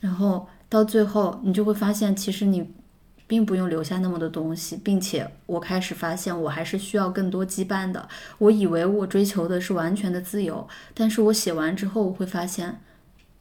[0.00, 2.72] 然后到最后你就会发现其实你。
[3.26, 8.08] 并不用留下那么多东西，并且我开始发现我还是需要更多羁绊的。
[8.38, 12.80] 我以为我追求的是完全的自由，但是我写完之后我会发现，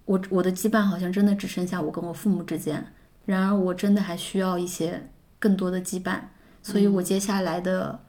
[0.06, 2.84] 我我的羁绊好像真的只剩下我跟我父母之间。
[3.26, 6.20] 然而我真的还需要一些更多的羁绊，
[6.64, 8.00] 所以我接下来的，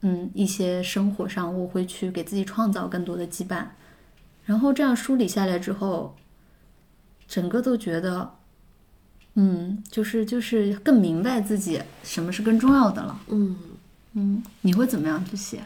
[0.00, 3.66] 嗯，一些生活上我会去给自己创造更多的羁绊。
[4.44, 6.16] 然后这样梳理下来之后，
[7.26, 8.37] 整个都觉得。
[9.40, 13.16] 嗯，就是就是更明白自己什么是更重要的了。
[13.28, 13.56] 嗯
[14.14, 15.60] 嗯，你会怎么样去写？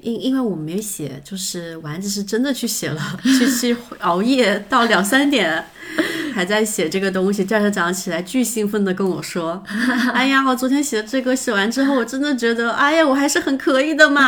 [0.00, 5.64] 因因为我没写，就是丸子是真的去写了，去去熬夜到两三点，
[6.34, 7.44] 还在写这个东西。
[7.44, 9.62] 第二天早上起来，巨兴奋的跟我说
[10.12, 14.26] ：“哎呀，我昨天写的这个写完之后，我真的觉得，哎呀，我还是很可以的嘛。”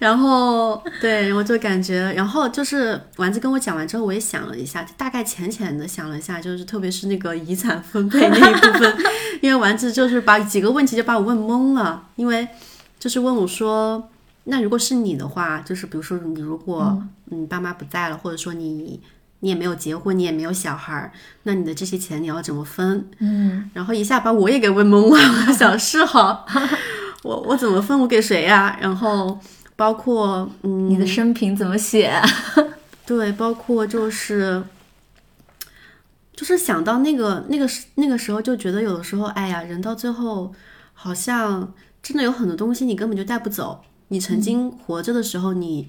[0.00, 8.96] 然后，对，我就感觉，然后就是丸子跟我讲完之后，我也想了一下，大概浅浅的想了一下，就是特别是那个遗产分配那一部分，
[9.42, 12.48] 因为丸子就是把几个问题就把我问懵了，因为
[12.98, 14.08] 就是问我说，
[14.44, 16.98] 那如果是你的话，就是比如说你如果
[17.30, 18.98] 嗯爸妈不在了，或者说你
[19.40, 23.06] 你也没有结婚，你也没有小孩儿，那你的这些钱你要怎么分？
[23.18, 26.46] 嗯，然后一下把我也给问懵了，我想是哈，
[27.22, 28.78] 我我怎么分，我给谁呀？
[28.80, 29.38] 然后。
[29.80, 32.12] 包括嗯，你的生平怎么写？
[33.06, 34.62] 对，包括就是，
[36.36, 40.52] 就是想到那个那个时那个时候，就觉得有的时候，哎呀，人到最后，
[40.92, 43.80] 好像真的有很多东西你根本就带不走。
[44.08, 45.88] 你曾经活着的时候，你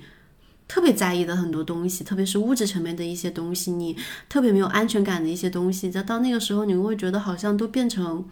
[0.69, 3.97] 特别在意的很多东西，特别是物质层面的一些东西，你
[4.29, 8.23] 特别没有安全感的一些东西，在到那个时候，你会觉得好像都变成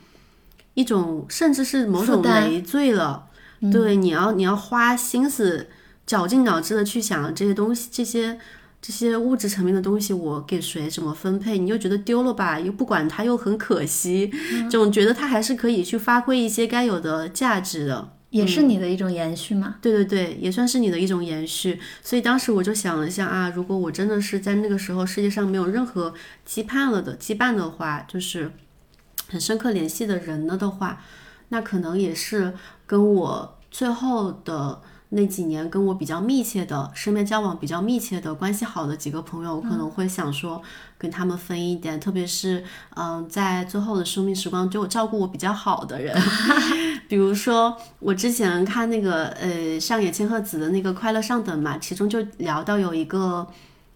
[0.76, 3.26] 一种，甚至是某种累赘了。
[3.72, 5.68] 对，你要你要花心思、
[6.06, 8.40] 绞尽脑汁的去想这些东西，这些
[8.82, 11.58] 这些物质层面的东西，我给谁怎么分配？
[11.58, 14.32] 你又觉得丢了吧，又不管它，又很可惜，
[14.72, 19.76] 总觉得它还是可以去发挥一些该有的价值的，也是你的一种延续嘛？
[19.82, 21.78] 对对对，也算是你的一种延续。
[22.02, 26.14] 所以当时我就想了一下啊，如果我真的是在那个时候世界上没有任何
[26.48, 28.52] 羁绊了的羁绊的话，就是
[29.28, 31.02] 很深刻联系的人了的话。
[31.52, 32.54] 那可能也是
[32.90, 40.60] 跟我最后的那几年跟我比较密切的身边交往比较密切的关系好的几个朋友，我可能会想说
[40.98, 42.64] 跟他们分一点，特别是
[42.96, 46.20] 嗯，在最后的生命时光就照顾我比较好的人，
[47.08, 53.46] 比如说我之前看那个呃上野千鹤子的那个快乐上等嘛，其中就聊到有一个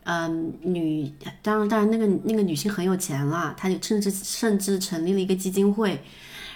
[0.03, 6.03] 嗯女，当然当然那个那个女性很有钱了，她就甚至甚至成立了一个基金会。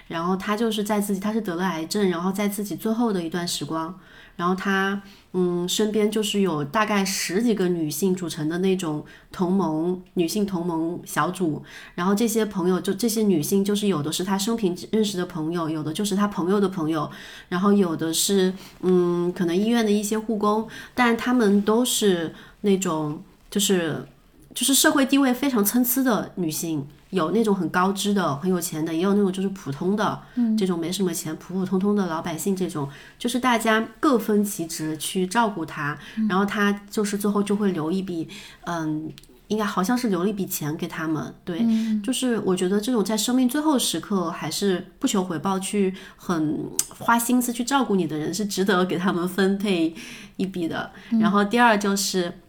[0.08, 3.93] 然后他就是在自己，他是得了癌症，然后在自己最后的一段时光，
[4.36, 5.02] 然后他
[5.34, 11.62] 嗯身边就是有大概十几个女性组成的那种同盟女性同盟小组，
[11.95, 17.10] 然后这些朋友就这些女性就是有的是他生平认识的朋友，有的就是他朋友的朋友，
[17.49, 24.05] 然后有的是嗯可能医院的一些护工，但他们都是那种就是
[24.53, 26.88] 就是社会地位非常参差的女性。
[27.10, 30.22] 有那种很高知的、很有钱的，也有那种就是普通的，
[30.58, 35.97] 这种没什么钱、普普通通的老百姓，这种就是大家各分其职去照顾他，
[36.30, 38.28] 然后他就是最后就会留一笔，
[38.66, 39.12] 嗯。
[39.49, 41.66] 应该好像是留了一笔钱给他们，对，
[42.03, 49.95] 就是我觉得这种在生命最后时刻还是不求回报去很花心思去照顾你的人是值得给他们分配
[50.36, 50.91] 一笔的。
[51.22, 52.41] 然后第二就是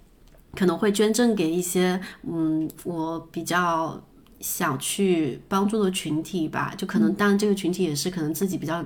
[0.57, 4.03] 可能会捐赠给一些嗯我比较
[4.41, 8.85] 想去帮助的群体吧，就可能当然这个群体也是可能自己比较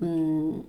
[0.00, 0.64] 嗯。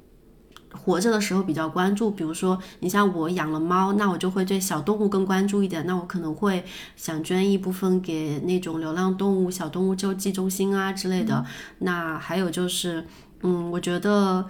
[0.72, 5.84] 活着的时候比较关注，比如说你像我养了猫，那我就会对小动物更关注一点。
[5.88, 6.64] 那我可能会
[6.96, 11.44] 想捐一部分给那种流浪动物、小动物救济中心啊之类的。
[11.80, 13.04] 那还有就是，
[13.42, 14.46] 嗯，我觉得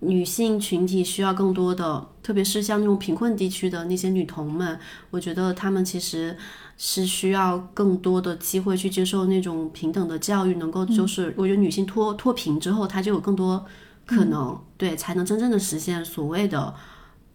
[0.00, 4.78] 女性群体需要更多的，特别是像那种贫困地区的那些女童们，
[5.10, 6.36] 我觉得她们其实
[6.76, 13.64] 是需要更多的机会去接受那种平等的教育，能够就是我觉得女性脱脱贫之后，她就有更多。
[14.06, 16.74] 可能对才能真正的实现所谓的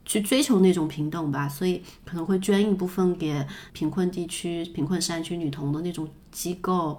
[0.03, 6.97] 去追求那种平等吧，所以可能会捐一部分给贫困地区、贫困山区女童的那种机构，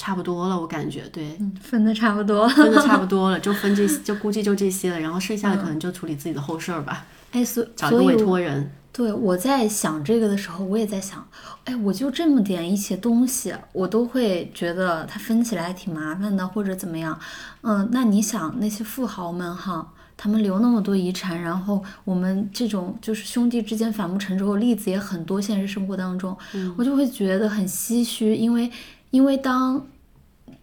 [0.00, 7.04] 差不多了，我感觉对，分的差不多，分的差不多了， 就分这就估计就这些了，然后剩下的可能就处理自己的后事儿吧。
[7.32, 8.72] 哎，所找个委托人。
[8.92, 11.28] 对，我在想这个的时候，我也在想，
[11.64, 17.18] 哎，我就这么点一些东西，我都会觉得它分起来挺麻烦的，或者怎么样。
[17.60, 26.34] 嗯，那你想那些富豪们哈，他们留那么多遗产，然后我们这种就是兄弟之间反目成仇的例子也很多，现实生活当中，
[26.78, 28.70] 我就会觉得很唏嘘，因为
[29.10, 29.86] 因为当，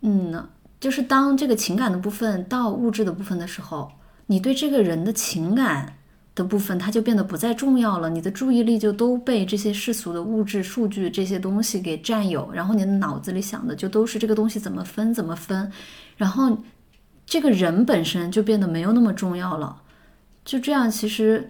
[0.01, 0.47] 嗯，
[0.79, 3.91] 就是当这个情感的部分到物质的部分的时候，
[4.25, 5.93] 你对这个人的情感。
[6.37, 8.11] 的部分，它就变得不再重要了。
[8.11, 15.71] 你的注意力就都被这些世俗的物质、数据这些东西给占有，然后你的脑子里想的就都是这个东西怎么分，怎么分，
[16.15, 16.55] 然后
[17.25, 19.81] 这个人本身就变得没有那么重要了。
[20.45, 21.49] 就这样，其实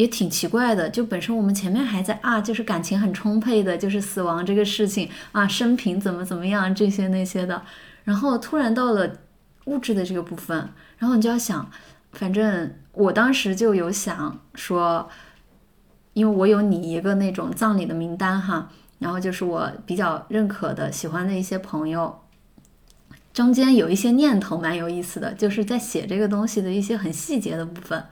[0.00, 0.88] 也挺奇怪的。
[0.88, 7.62] 就本身我们前面还在啊，就是感情很充沛的，就是死亡这个事情啊，生平怎么怎么样这些那些的，
[8.04, 9.10] 然后突然到了
[9.66, 11.70] 物质的这个部分，然后你就要想。
[12.12, 15.08] 反正我当时就有想说，
[16.12, 22.22] 因为我有你一个那种葬礼的名单哈，然后就是我比较认可的、喜欢的一些朋友，
[23.32, 28.04] 中间有一些念头蛮有意思的，就是在写这个东西的一些很细节的部分，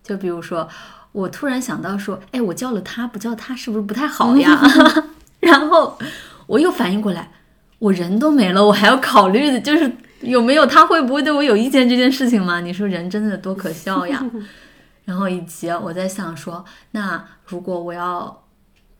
[0.00, 0.68] 就比如说
[1.12, 4.60] 我突然想到说，哎，我叫了他不叫他是不是不太好呀？
[5.40, 5.98] 然后
[6.46, 7.30] 我又反应过来，
[7.78, 9.90] 我人都没了，我还要考虑的就是。
[10.20, 12.60] 有没有他会不会对我有意见这件事情吗？
[12.60, 14.22] 你说人真的多可笑呀！
[15.06, 18.42] 然后以及我在想说，那如果我要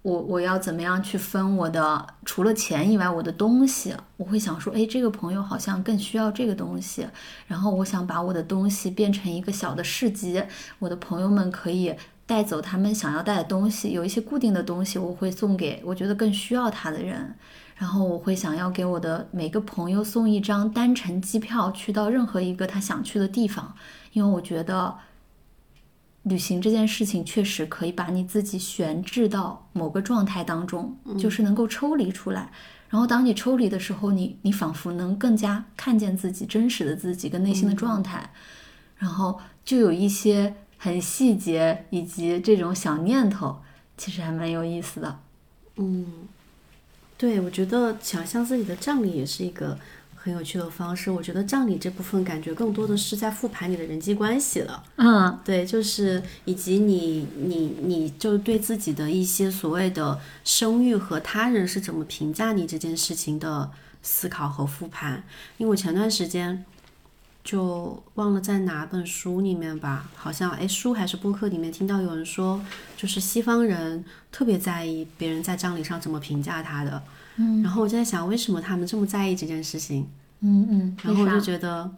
[0.03, 3.95] 我我要怎么样去分我的除了钱以外我的东西？
[4.17, 7.07] 我会想说，哎，这个朋友好像更需要这个东西，
[7.47, 10.43] 然后我想把我的东西变成一个小的市集，
[10.79, 11.95] 我的朋友们可以
[12.27, 17.35] 带走他们想要带的东西，有一些固定的东西我会送给我觉得更需要它的人。
[17.77, 23.75] 然后我会想要给我的每个朋友送一张单程机票，去到任何一个他想去的地方，
[24.13, 24.95] 因为我觉得
[26.25, 32.51] 旅行这件事情确实可以把你自己悬置到某个状态当中，就是能够抽离出来。
[32.89, 38.31] 然后当你抽离的时候，你你仿佛能更加看见自己真实的自己跟内心的状态，
[38.99, 43.61] 然后就有一些很细节以及这种小念头，
[43.97, 45.21] 其实还蛮有意思的。
[45.77, 46.07] 嗯。
[47.17, 49.79] 对，我觉得想象自己的葬礼也是一个
[50.23, 51.11] 很有趣的方式。
[51.11, 54.83] 我觉得葬礼这部分感觉更多的是在复盘你的人际关系了。
[54.97, 63.71] 嗯，对，就是以及你你你就对自己的一些所谓的声誉和他人是怎么评价你这件事情的
[64.03, 65.25] 思考和复盘。
[65.57, 66.65] 因为我前段时间。
[67.43, 72.61] 就忘了在哪本书里面吧，好像哎书还是播客里面听到有人说，
[72.99, 77.03] 就是西方人特别在意别人在葬礼上怎么评价他的，
[77.37, 80.09] 嗯，然后我就在想为什么他们这么在意这件事情，
[80.41, 81.91] 嗯嗯，然后我就觉得，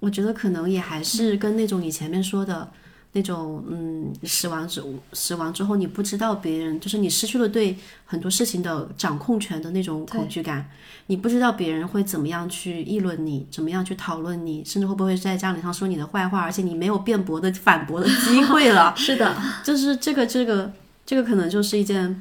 [0.00, 2.70] 我觉得可能也还是跟那种你前面说的。
[3.12, 7.74] 那种嗯，死亡之死亡之后，你不知道别人，就是你失去了对
[8.04, 10.68] 很多事情的掌控权的那种恐惧感。
[11.06, 18.92] 你不知道别人会怎么样去议论你，怎么样去讨论你，甚至会不会在家里上说你的坏话，而且你没有辩驳的反驳的机会了。
[18.94, 20.70] 是的，就是这个这个
[21.06, 22.20] 这个可能就是一件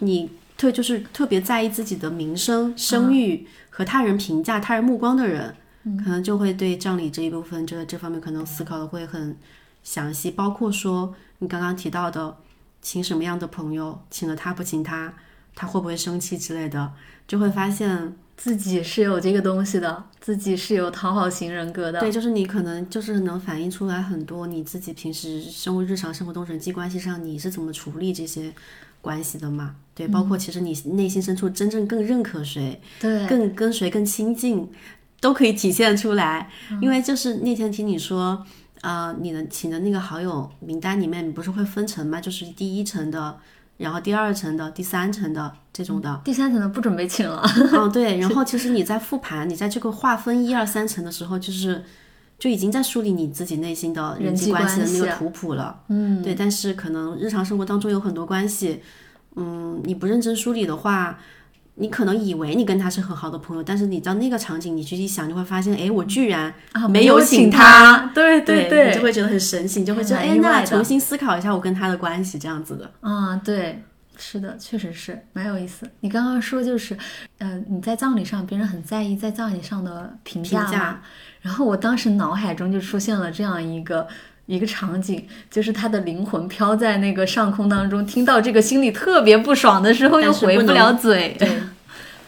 [0.00, 0.28] 你
[0.58, 5.56] 特就是特别在意自己的名声、声誉和他人评价、他人目光的人，
[6.04, 9.34] 可能就会对葬礼这一部分这这方面可能思考的会很。
[9.84, 12.36] 详细包括说你刚刚提到的，
[12.82, 15.14] 请什么样的朋友，请了他不请他，
[15.54, 16.92] 他会不会生气之类的，
[17.26, 18.14] 就会发现。
[18.36, 21.98] 自己是有这个东西的，自己是有讨好型人格的。
[21.98, 28.54] 对，就是你可能就是能反映出来很多你自己平时生活日常生活中人际关系上你是怎么处理这些
[29.00, 29.76] 关系的嘛？
[29.94, 34.70] 对，包括其实你内心深处真正更认可谁，对，更跟谁更亲近，
[35.20, 36.50] 都可以体现出来。
[36.80, 38.44] 因为就是那天听你说，
[38.82, 42.20] 啊，你的请的那个好友名单里面，你不是会分层吗？
[42.20, 43.38] 就是第一层的。
[43.78, 47.40] 然后第二层的、第三层的这种的，第三层的不准备请了。
[47.72, 48.18] 哦，对。
[48.18, 51.84] 然后其实你在复盘，你在这个划分一二三层的时候，就是
[52.38, 55.80] 就已经在梳理你自己内心的人际关系的那个图谱了。
[55.88, 56.34] 嗯，对。
[56.34, 58.80] 但是可能日常生活当中有很多关系，
[59.36, 61.18] 嗯，你不认真梳理的话。
[61.80, 66.52] 你可能以为你跟他是很好的朋友，但是你到那个场景，你去一想，你会发现，哎，我居然
[66.90, 72.90] 没有请他，对对对，你就会觉得很神奇，就会觉得，哎，那重新思考一下我跟他的关系，这样子的。
[72.98, 73.80] 啊，对，
[74.18, 75.88] 是的，确实是蛮有意思。
[76.00, 76.96] 你刚刚说就是，
[77.38, 81.00] 呃，你在葬礼上，别人很在意在葬礼上的评价，
[81.40, 84.06] 然后我当时脑海中就出现了这样一个。
[84.48, 91.36] 一个场景，就是他的灵魂飘在那个上空当中，听到这个心里特别不爽的时候，又回不了嘴。
[91.38, 91.60] 对，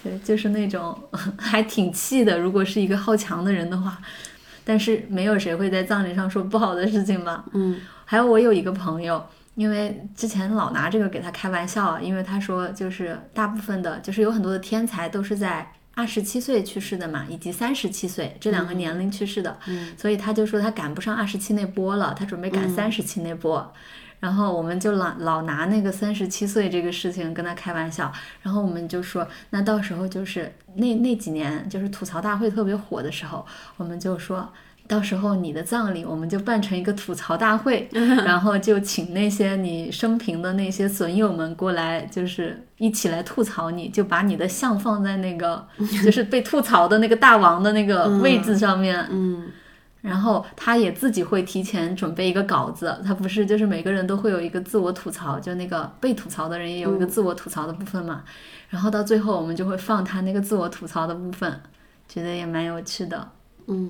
[0.03, 0.95] 对，就是那种
[1.41, 2.39] 还挺气的。
[2.39, 3.99] 如果是一个好强的人的话，
[4.63, 7.43] 但是没有谁会在葬礼上说不好的事情吧？
[7.55, 7.79] 嗯。
[8.05, 9.25] 还有我有一个朋友，
[9.55, 15.73] 因为之前老拿这个给他开玩笑，因为他说就是大部分的，就是有很多的天才都是在。
[15.93, 19.59] 二十七岁去世的嘛，以及三十七岁这两个年龄去世的，
[19.99, 23.71] 所以他就说他赶不上二十七那波了，他准备赶三十七那波。
[24.21, 33.45] 然后我们就老老拿那个三十七岁这个事情跟他开玩笑，然后我们就说，那到时候就是那那几年就是吐槽大会特别火的时候，
[33.77, 34.51] 我们就说。
[34.91, 37.89] 到时候你的葬礼，我们就办成一个吐槽大会，
[38.27, 45.65] 然后就请那些你生平的那些损友们过来，就是一起来吐槽你，就把你的像放在那个
[46.05, 49.45] 就是被吐槽的那个大王的那个位置上面，嗯，
[50.01, 58.25] 然后他也自己会提前准备一个稿子，他不是就是每个人都会有一个自我吐槽，就那个被吐槽的人也有一个自我吐槽的部分嘛，
[58.69, 61.61] 然后到最后我们就会放他那个自我吐槽的部分，
[62.09, 63.29] 觉得也蛮有趣的，
[63.69, 63.89] 嗯。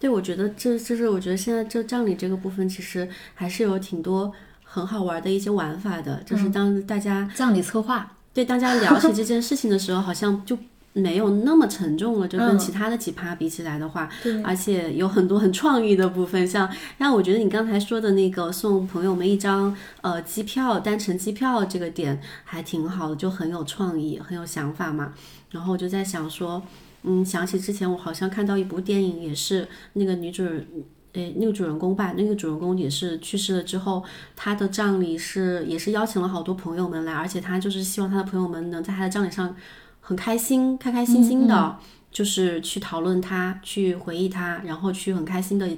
[0.00, 4.32] 对，我觉得这就是我觉得现在这葬礼这个部分，其实还是有挺多
[4.62, 6.22] 很好玩的一些玩法的。
[6.24, 10.56] 就是当大家 葬礼策划，对大家聊起这件事情的时候，好像就
[10.92, 12.28] 没有那么沉重了。
[12.28, 14.08] 就跟其他的奇葩比起来的话，
[14.44, 25.12] 而且有很多很创意的部分，像让我觉得你刚才说的那个送朋友们一张呃机票单程机票这个点还挺好的，就很有创意，很有想法嘛。
[25.50, 26.62] 然后我就在想说。
[27.02, 30.66] 嗯，想起之前我好像看到一部电影，也是那个女主人，
[31.12, 39.54] 诶，那个主人公吧，那个主人公也是去世了之后，她的葬礼是也是邀请了好多朋友们来，而且她就是希望她的朋友们能在她的葬礼上
[40.00, 41.78] 很开心，开开心心的，
[42.10, 45.68] 就是去讨论她，去回忆她，然后去很开心的，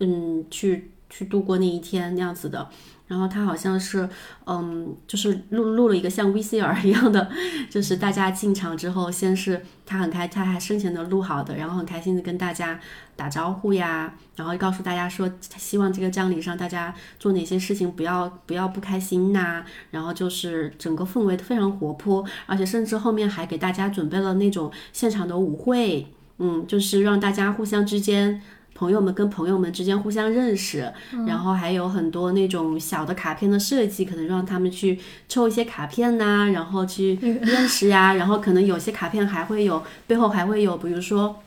[0.00, 2.68] 嗯，去去度过那一天那样子的。
[3.06, 4.08] 然后他好像是，
[4.46, 7.30] 嗯，就是录录了一个像 VCR 一样的，
[7.68, 12.80] 就是大家进场之后，先是他很开，他还生前的录好的，然后很开心的跟大家
[13.14, 26.06] 打招呼呀，然后告诉大家说，希望这个葬礼上大家做哪些事情不要不要不开心呐，然后就是整个氛围非常活泼，而且甚至后面还给大家准备了那种现场的舞会，
[26.38, 28.40] 嗯，就是让大家互相之间。
[28.74, 30.92] 朋友们跟朋友们之间互相认识，
[31.26, 34.98] 然后还有很多那种小的卡片的设计，可能让他们去
[35.28, 41.40] 抽一些卡片呐，然后去 认识呀，然后可能有些卡片还会有背后还会有，比如说。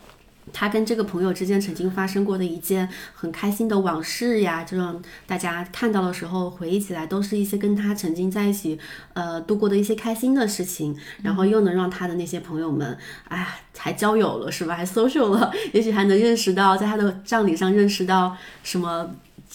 [0.54, 8.80] 他跟这个朋友之间曾经发生过的一件很开心的往事呀，这种大家看到的时候回忆起来，都是一些跟他曾经在一起
[9.14, 14.76] 呃度过的一些开心的事情，然后又能让他的那些朋友们，哎，还交友了是吧？
[14.76, 19.10] 还 social 了，也许还能认识到，在他的葬礼上认识到什么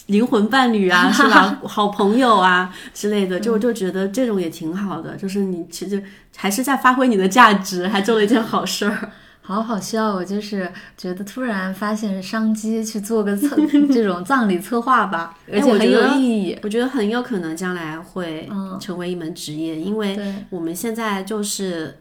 [0.07, 1.61] 灵魂伴侣啊， 是吧？
[1.64, 6.03] 好朋友啊之类的，就就觉得这种也挺好的，就是你其实
[6.36, 9.11] 还是在发挥你的价值，还做了一件好事儿。
[9.45, 13.57] 好好笑，我就是觉得突然发现商机去做个策
[13.93, 16.57] 这种葬礼策划吧， 而且很有意义。
[16.62, 18.49] 我觉得很有可能将来会
[18.80, 20.16] 成为一门职业，因为
[20.49, 21.99] 我们现在就是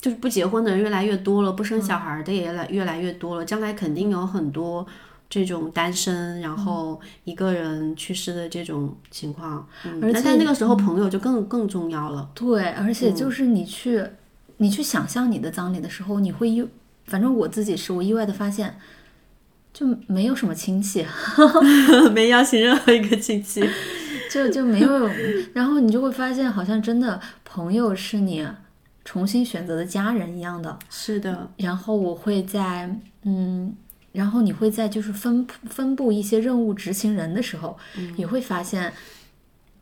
[0.00, 4.86] 就是不结婚的人越来越多了，不生小孩的也来越来越多了，将来肯定有很多
[5.28, 9.66] 这种单身然后一个人去世的这种情况。
[10.00, 12.30] 而且那个时候朋友就更更重要了。
[12.34, 14.06] 对，而且就是你去。
[14.58, 16.64] 你去想象你的葬礼的时候，你会意，
[17.06, 18.78] 反正我自己是我意外的发现，
[19.72, 21.04] 就没有什么亲戚，
[22.14, 23.68] 没邀请任何一个亲戚。
[24.30, 25.10] 就就没有，
[25.54, 28.46] 然后你就会发现，好像真的朋友是你
[29.02, 30.78] 重新选择的家人一样的。
[30.90, 33.74] 是的，然后我会在嗯，
[34.12, 37.78] 然后你会在就是分分布一些任务执行人的时候，
[38.16, 38.92] 也会发现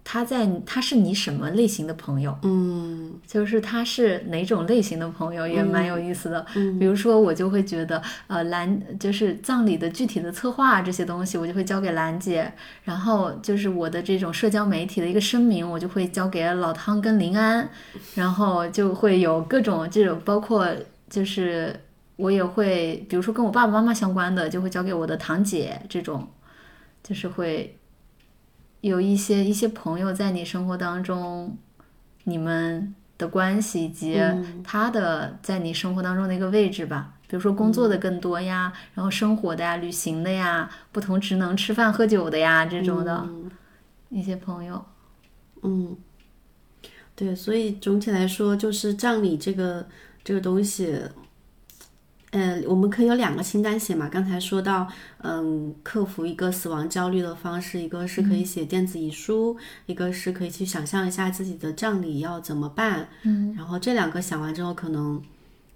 [0.09, 6.46] 他在他是你什么类型的朋友，嗯就是他是哪种类型的朋友，也蛮有意思的。
[6.54, 12.52] 嗯比如说，我就会觉得，呃，兰就是葬礼的具体的策划这些东西，我就会交给兰姐。
[12.84, 17.68] 然后就是我的这种社交媒体的一个声明，我就会交给老汤跟林安。
[18.14, 20.68] 然后就会有各种这种，包括
[21.11, 21.74] 就是
[22.14, 26.28] 我也会，比如说跟我爸爸妈妈相关的，就会交给我的堂姐这种，
[27.02, 27.76] 就是会
[28.87, 31.59] 有一些一些朋友在你生活当中，
[32.24, 34.20] 你们的关系以及
[34.62, 37.14] 他的在你生活当中的一个位置吧。
[37.28, 43.28] 比如说工作的更多呀，然后生活的呀、旅行的呀、不同职能吃饭喝酒的呀这种的
[44.09, 44.84] 一些朋友。
[45.62, 45.97] 嗯，
[47.16, 49.89] 对，所以总体来说，就是葬礼这个
[50.22, 50.97] 这个东西，
[52.33, 54.09] 呃，我们可以有两个清单写嘛。
[54.09, 54.87] 刚才说到，
[55.18, 59.57] 嗯，克服一个死亡焦虑的方式，一个是可以写电子遗书，
[59.87, 63.09] 一个是可以去想象一下自己的葬礼要怎么办。
[63.22, 65.22] 嗯，然后这两个想完之后，可能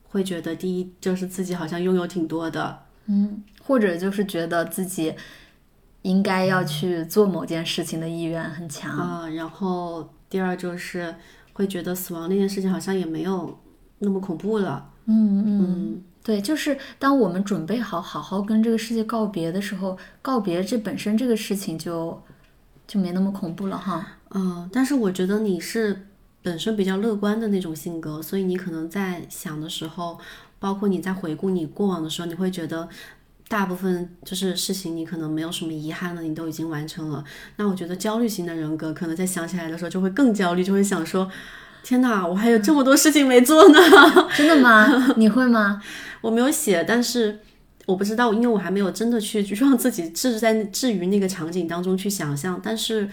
[0.04, 5.14] 会觉得，第一就是自己好像拥有挺多的，嗯，或者就是觉得自己
[6.02, 8.90] 应该要去做某件事情的意愿很强。
[8.98, 11.14] 啊、然后第二就是
[11.52, 13.56] 会觉得死亡那件事情好像也没有
[14.00, 14.90] 那么恐怖了。
[15.06, 22.22] 嗯嗯，对，就是当我们准备好好好跟这个世界告别的时候，告别这本身这个事情就
[22.86, 24.18] 就没那么恐怖了哈。
[24.32, 26.06] 嗯，但是我觉得你是
[26.42, 30.18] 本身比较乐观的那种性格，所以你可能在想的时候，
[30.58, 32.86] 包括你在回顾你过往的时候，你会觉得
[33.48, 37.24] 大部分就是事情你可能没有什么遗憾了，你都已经完成了。
[37.56, 41.30] 那我觉得焦虑型的人格可能在想起来的时候就会更焦虑，就会想说。
[41.82, 43.78] 天哪，我还有这么多事情没做呢！
[44.36, 45.14] 真的吗？
[45.16, 45.82] 你会吗？
[46.20, 47.40] 我没有写，但是
[47.86, 52.60] 我不知道，因为我还没有真的去让自己置在置于那个场景当中去想象。
[52.62, 53.08] 但是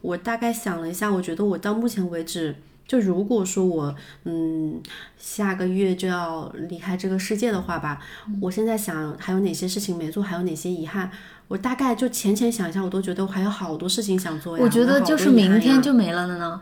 [0.00, 2.54] 我大概想了一下，我觉得我到目前为止，
[2.86, 3.94] 就如果说我
[4.24, 4.80] 嗯
[5.18, 8.00] 下个月就要离开这个世界的话吧，
[8.40, 11.10] 我现在想还有哪些事情没做，还有哪些遗憾，
[11.48, 14.62] 我大概就浅浅想一下，我都觉得我还有好多事情想做呀。
[14.64, 16.60] 我觉得就是明天就没了的呢，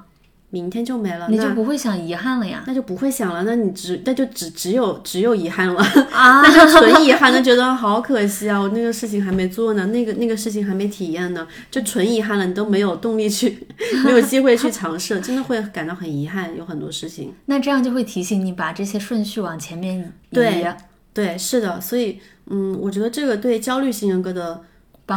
[0.51, 2.64] 明天就没了，你就不会想遗憾了呀。
[2.66, 5.80] 那就不会想了，那你只那就只只有只有遗憾了。
[6.11, 8.59] 啊， 那就纯遗憾，就觉得好可惜啊！
[8.59, 13.66] 我那个事情还没做呢，那个那个事情还没体验呢，就纯遗憾了，你都没有动力去，
[14.05, 17.32] 没有机会去尝试， 真的会感到很遗憾，有很多事情。
[17.46, 20.34] 那这样就会提醒你把这些顺序往前面移。
[20.34, 20.66] 对
[21.12, 24.61] 对，是的，所以嗯，我觉得这个对焦虑型人格的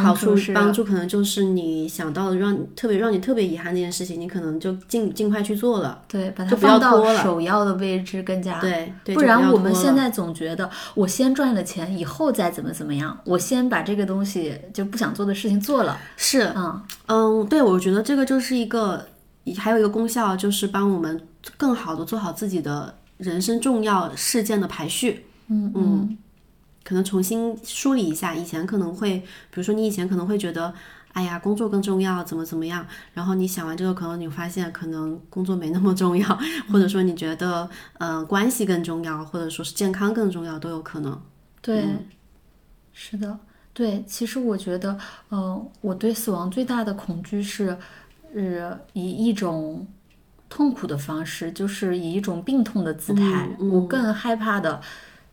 [0.02, 6.02] 好处是帮助，可能就是你想到的让特别让你特别遗憾那件事情，你可能就尽尽快去做了。
[6.08, 8.60] 对，把它放到首要的位置更加。
[8.60, 15.98] 对对，不然我们现在总觉得，我先赚了钱，以后再怎么怎么样，我先把这个东西就不想做的事情做了。
[16.16, 19.06] 是嗯，嗯，对，我觉得这个就是一个，
[19.58, 21.20] 还有一个功效，就是帮我们
[21.58, 25.26] 更好的做好自己的人生重要事件的排序。
[25.50, 26.18] 嗯嗯，
[26.84, 29.26] 可能重新梳理一下，以前可能会，比
[29.56, 30.74] 如说你以前可能会觉得，
[31.14, 36.28] 哎呀，工作更重要，怎么怎么样，然后你想完这个，可能你发现可能工作没那么重要，
[36.72, 37.70] 或者说你觉得，
[38.00, 41.22] 呃、关系更重要，或者说是健康更重要，都有可能。
[41.62, 41.86] 对，
[42.92, 43.40] 是的，
[43.74, 44.04] 对。
[44.06, 44.98] 其实我觉得，
[45.30, 47.78] 嗯、我对死亡最大的恐惧是，
[48.36, 49.88] 呃，以一种
[50.50, 53.50] 痛苦的方式，就是以一种病痛的姿态。
[53.60, 54.82] 嗯我更害怕的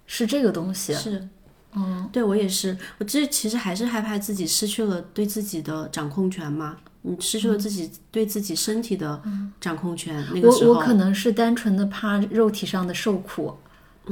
[0.06, 0.94] 是这个东西。
[0.94, 1.28] 是，
[1.74, 9.22] 嗯，对我也是，我这其实还是害怕自己失去了对自己的掌控权嘛，你失去了自己对自己身体的
[9.60, 10.24] 掌控权。
[10.42, 13.54] 我我可能是单纯的怕肉体上的受苦，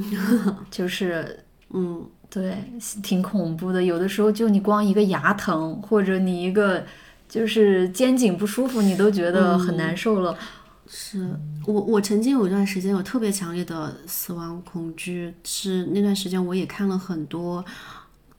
[0.70, 1.40] 就是
[1.70, 2.64] 嗯，对，
[3.02, 3.82] 挺恐怖的。
[3.82, 6.84] 有的时候就你光一个牙疼，或者你一个
[7.28, 10.36] 就是肩颈不舒服，你都觉得很难受了。
[10.88, 17.64] 是我我曾经有一段时间有特别强烈的死亡恐惧，是那段时间我也看了很多。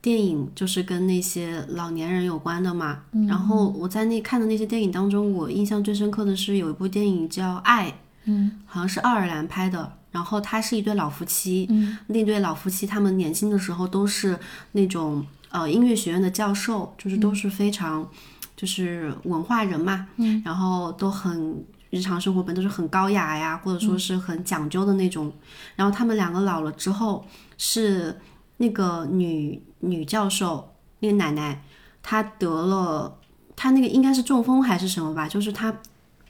[0.01, 7.89] 电影就是跟那些老年人有关的嘛，然后我在那看的那些电影当中，我印象最深刻的是有一部电影叫《爱》，
[8.23, 14.39] 嗯，好像是爱尔兰拍的，然后他是一对老夫妻，嗯，那对老夫妻他们年轻的时候都是
[14.71, 18.09] 那种呃音乐学院的教授，就是都是非常
[18.55, 25.31] 就是文化人嘛，嗯，然后都很日常生活本都是很高雅呀，或者说是很讲究的那种，
[25.75, 27.25] 然后他们两个老了之后
[27.57, 28.19] 是
[28.57, 31.63] 那个女女教授那个奶奶，
[32.01, 33.17] 她得了。
[33.55, 35.75] 她那个应该是中风还是什么吧，就是她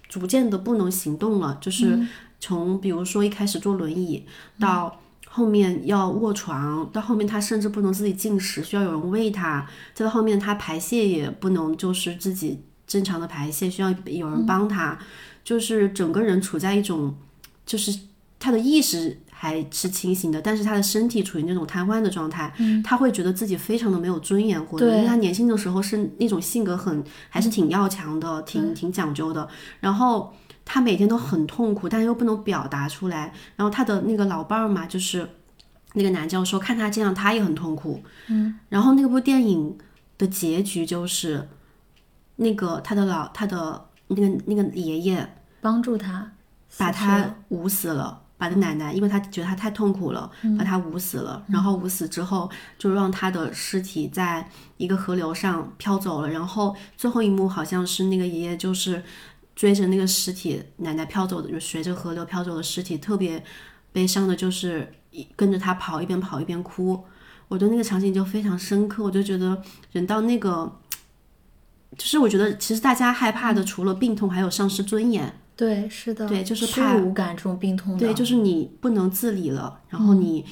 [0.08, 2.08] 逐渐的不能行动了，就是
[2.40, 4.26] 从比如说一开始坐轮椅
[4.60, 5.00] 到。
[5.32, 14.98] 后面要卧床，到后面他甚至不能自己进食，需要有人喂他；再到后面他排泄也不能就是自己正常的排泄，需要有人帮他，
[15.50, 17.18] 就是整个人处在一种，
[17.66, 17.98] 就是
[18.38, 30.32] 他的意识还是清醒的，但是他的身体处于那种瘫痪的状态，他会觉得自己非常的没有尊严，或者因为他年轻的时候是那种性格很还是挺要强的，挺挺讲究的，然后。
[30.72, 33.34] 他每天都很痛苦，但又不能表达出来。
[33.56, 35.28] 然后他的那个老伴儿嘛，就是
[35.94, 38.04] 那个男教授，看他这样，他也很痛苦。
[38.28, 38.60] 嗯。
[38.70, 39.76] 然后那部电影
[40.20, 41.50] 的结局就是，
[42.36, 45.28] 那个他的老他的那个那个爷爷
[45.62, 46.32] 帮助他，
[46.78, 51.44] 把他捂死了，把他奶奶，因为他觉得他太痛苦了，把他捂死了。
[51.48, 56.30] 然后捂死之后，就让他的尸体在一个河流上飘走了。
[56.30, 59.04] 然后最后一幕好像是那个爷爷就是。
[59.56, 63.44] 追着那个尸体，奶奶飘走的，就随着河流飘走的尸体，特别
[63.92, 64.90] 悲伤的，就是
[65.36, 67.04] 跟着他跑，一边跑一边哭。
[67.50, 70.80] 我对那个场景就非常深刻，我就觉得人到那个，
[71.98, 75.38] 就是我觉得其实大家害怕的除了病痛，还有丧失尊严。
[75.60, 77.98] 对，是的，对，就是怕无感这种病痛。
[77.98, 80.46] 对，就是你不能自理了，然后你，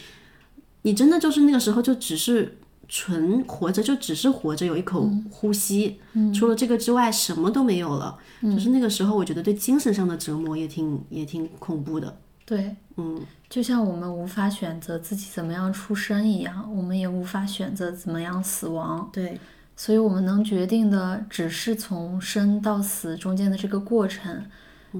[0.82, 2.58] 你真的就是那个时候就只是。
[2.90, 6.00] 纯活着就只是活着，有一口呼吸，
[6.34, 8.18] 除了这个之外什么都没有了。
[8.42, 12.18] 就是那个时候，我觉得对精神上的折磨也挺也挺恐怖的。
[12.46, 19.10] 对，嗯，就像我们无法选择自己怎么样出生一样，我们也无法选择怎么样死亡。
[19.12, 19.38] 对，
[19.76, 24.46] 所以我们能决定的只是从生到死中间的这个过程，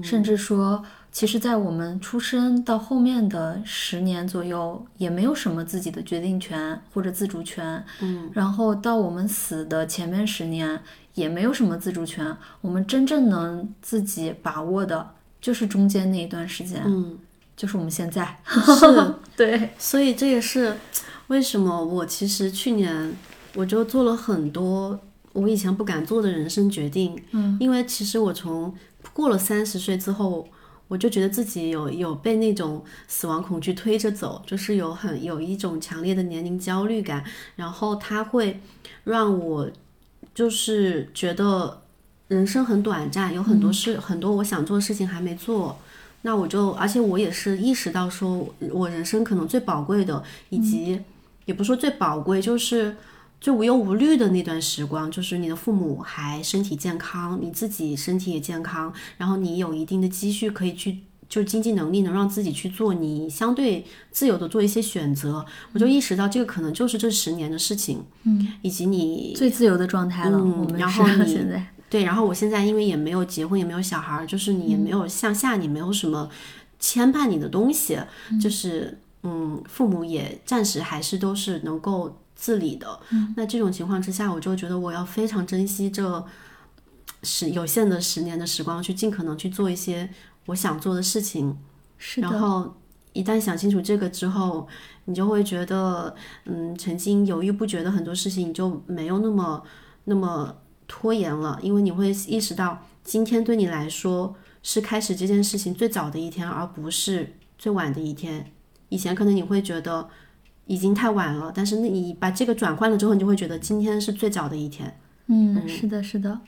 [0.02, 0.84] 甚至说。
[1.10, 7.82] 其实，在我们出生到后面的十年左右，也没有什么自己的决定权或者自主权。
[8.02, 10.78] 嗯，然后到我们死的前面十年，
[11.14, 12.36] 也没有什么自主权。
[12.60, 16.82] 我们真正能自己把握的，就是中间那一段时间。
[16.84, 17.18] 嗯，
[17.56, 18.38] 就是我们现在。
[18.46, 19.70] 是， 对。
[19.78, 20.76] 所以这也是
[21.28, 23.12] 为什么我其实去年
[23.56, 25.00] 我就做了很多
[25.32, 27.20] 我以前不敢做的人生决定。
[27.32, 28.72] 嗯，因为其实我从
[29.18, 30.46] 过了三十岁之后。
[30.90, 37.22] 我就觉得自己有有被那种死亡恐惧推着走，就是有很有一种强烈的年龄焦虑感，
[37.56, 38.58] 然后它会
[39.04, 39.70] 让我
[40.34, 41.82] 就是觉得
[42.28, 45.78] 人生很短暂，有很多事很多我想做的事情还没做，
[46.22, 50.98] 那我就而且我也是意识到说，我人生可能最宝贵的，以及
[51.44, 52.96] 也不说最宝贵，就是。
[53.40, 65.46] 就无忧无虑的那段时光，就是你的父母还身体健康，你自己身体也健康，然后你有一定的积蓄可以去，就经济能力能让自己去做你相对自由的做一些选择。
[65.72, 70.36] 我就意识到这个可能就是这十年的事情，嗯，以及你最自由的状态了。
[70.36, 76.28] 嗯，然后你现在对，然后我现在因为也没有结婚，也没有小孩，就是你也没有向下，你没有什么
[76.80, 78.00] 牵绊你的东西，
[78.42, 82.18] 就是嗯，父母也暂时还是都是能够。
[82.38, 83.00] 自理的，
[83.34, 86.24] 那这种情况之下，我就觉得我要非常珍惜这
[87.24, 90.08] 十有限的十年的时光，去尽可能去做一些
[90.46, 91.58] 我想做的事情。
[91.98, 92.30] 是的。
[92.30, 92.76] 然后
[93.12, 94.68] 一旦想清楚这个之后，
[95.06, 96.14] 你就会觉得，
[96.44, 99.64] 嗯，曾经犹豫不决的很多事情，你就没有那么
[100.04, 108.52] 那么拖延了，因为你会意识到，今天对你来说是开始这件事情最早的一天，而不是最晚的一天。
[108.90, 110.08] 以前可能你会觉得。
[110.68, 114.94] 已经太晚了，但是那你把这个转换了之后，你就会觉得今天是最早的一天。
[115.26, 116.40] 嗯，是的，是的，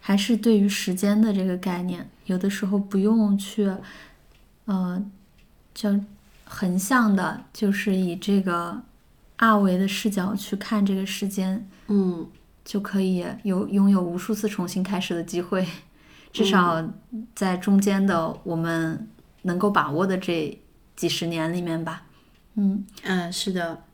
[0.00, 3.72] 还是对于时间的这个概念，有的时候不用去，
[4.64, 5.00] 呃，
[5.72, 5.98] 叫
[6.44, 8.82] 横向的，就是以这个
[9.36, 12.26] 二维的视角去看这个时间，嗯，
[12.64, 15.64] 就可以有拥有无数次重新开始的机会，
[16.32, 16.84] 至少
[17.34, 19.08] 在中间的我们
[19.42, 20.60] 能够把握的这
[20.96, 22.02] 几十年里面吧。
[22.56, 23.84] 嗯嗯，是的，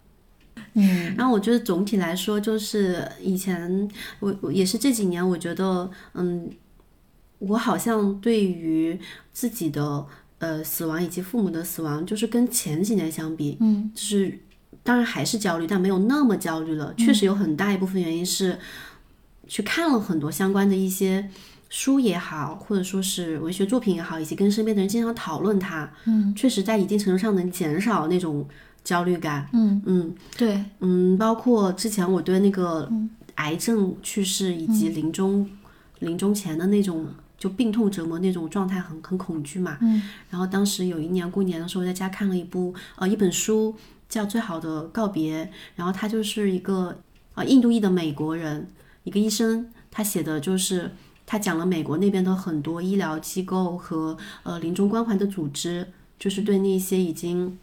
[0.75, 3.89] 嗯，然后我觉得总体来说，就是以前
[4.21, 6.49] 我我也是这几年，我觉得，嗯，
[7.39, 8.99] 我好像对于
[9.33, 10.07] 自己的
[10.39, 14.39] 呃死亡以及父母的死亡，就是跟前几年相比，嗯，就是
[14.83, 16.95] 当然还是焦虑，但没有那么焦虑了。
[16.95, 18.59] 确实有很大一部分原因是
[19.47, 21.29] 去看了很多相关的一些。
[21.75, 28.47] 书也好，或者说是文学作品也好，以及跟身边的人经常讨论它，嗯，确实在一定程度上能减少那种
[28.85, 29.81] 焦虑感，嗯。
[29.87, 32.87] 嗯，对，嗯，包括之前我对那个
[33.37, 35.49] 癌症去世以及临终
[36.01, 37.07] 临终前的那种
[37.39, 43.75] 就病痛折磨那种状态很很恐惧嘛，嗯，然后当时有一年过年的时候，在家看了一部呃一本书
[44.11, 45.47] 叫《最好的告别》，
[45.77, 47.01] 然后他就是一个
[47.35, 48.69] 呃印度裔的美国人，
[49.05, 49.71] 一个医生。
[49.95, 50.91] 他写的就是
[51.33, 57.59] 他讲了美国那边的很多医疗机构和呃临终关怀的组织，就是对那些已经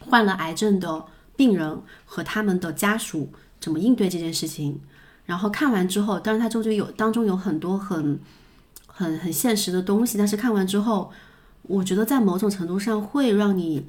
[0.00, 1.04] 患了癌症的
[1.36, 3.28] 病人和他们的家属
[3.60, 4.80] 怎么应对这件事情。
[5.26, 8.18] 然后看完之后，当然它中间有当中有很多很
[8.86, 11.12] 很很现实的东西，但是看完之后，
[11.64, 13.86] 我觉得在某种程度上会让你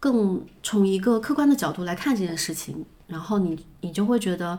[0.00, 4.58] 更从一个客观的角度来看这件事情，然后你你就会觉得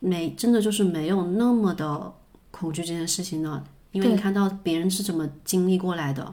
[0.00, 2.12] 没真的就是没有那么的
[2.58, 6.32] 恐惧这件事情呢，因为你看到别人是怎么经历过来的，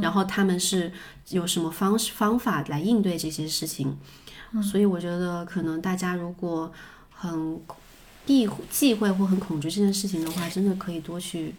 [0.00, 0.92] 然后他们是
[1.30, 3.96] 有什么方式方法来应对这些事情，
[4.62, 6.72] 所以我觉得可能大家如果
[7.10, 7.60] 很
[8.24, 11.54] 避忌讳或很恐惧这件事情的话，真的可以多去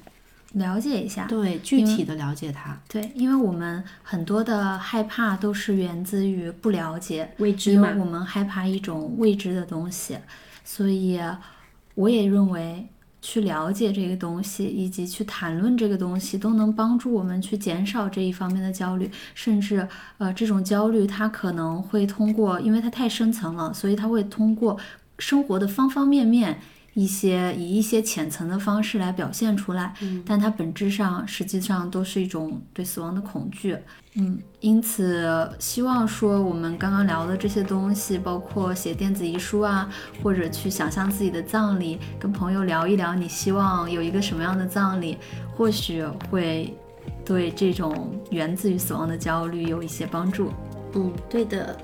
[0.54, 2.80] 了解一下，对具体的了解它。
[2.88, 10.18] 对，因为我们很多的害怕都是源自于不了解，未知因为我们害怕一种未知的东西，
[10.64, 11.20] 所以
[11.96, 12.88] 我也认为
[13.26, 19.88] 去了解这个东西，以及去谈论这个东西，都能帮助我们去减少这一方面的焦虑，甚至
[20.20, 24.78] 呃，这种焦虑它可能会通过，因为它太深层了，所以它会通过。
[25.18, 26.60] 生活的方方面面，
[26.96, 29.94] 一些以一些浅层的方式来表现出来，
[30.26, 33.78] 但它本质上实际上都是一种对死亡的恐惧。
[34.16, 39.90] 嗯，因此希望说我们刚刚聊的这些东西，包括写电子遗书啊，
[40.24, 45.18] 或者去想象自己的葬礼，跟朋友聊一聊你希望有一个什么样的葬礼，
[45.54, 46.74] 或许会
[47.26, 50.50] 对这种源自于死亡的焦虑有一些帮助。
[50.94, 51.78] 嗯，对的。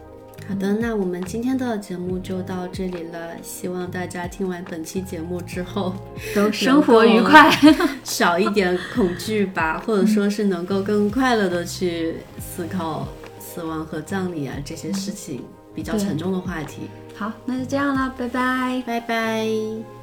[0.51, 3.29] 好的，那我们今天的节目就到这里了。
[3.41, 5.95] 希望大家听完本期节目之后
[6.35, 7.49] 都生活愉快，
[8.03, 13.07] 少一点恐惧吧， 或者说是能够更快乐的去思考
[13.39, 15.41] 死亡和葬礼啊这些事情
[15.73, 16.81] 比较沉重的话题。
[17.15, 20.00] 好，那就这样了，拜拜，拜拜。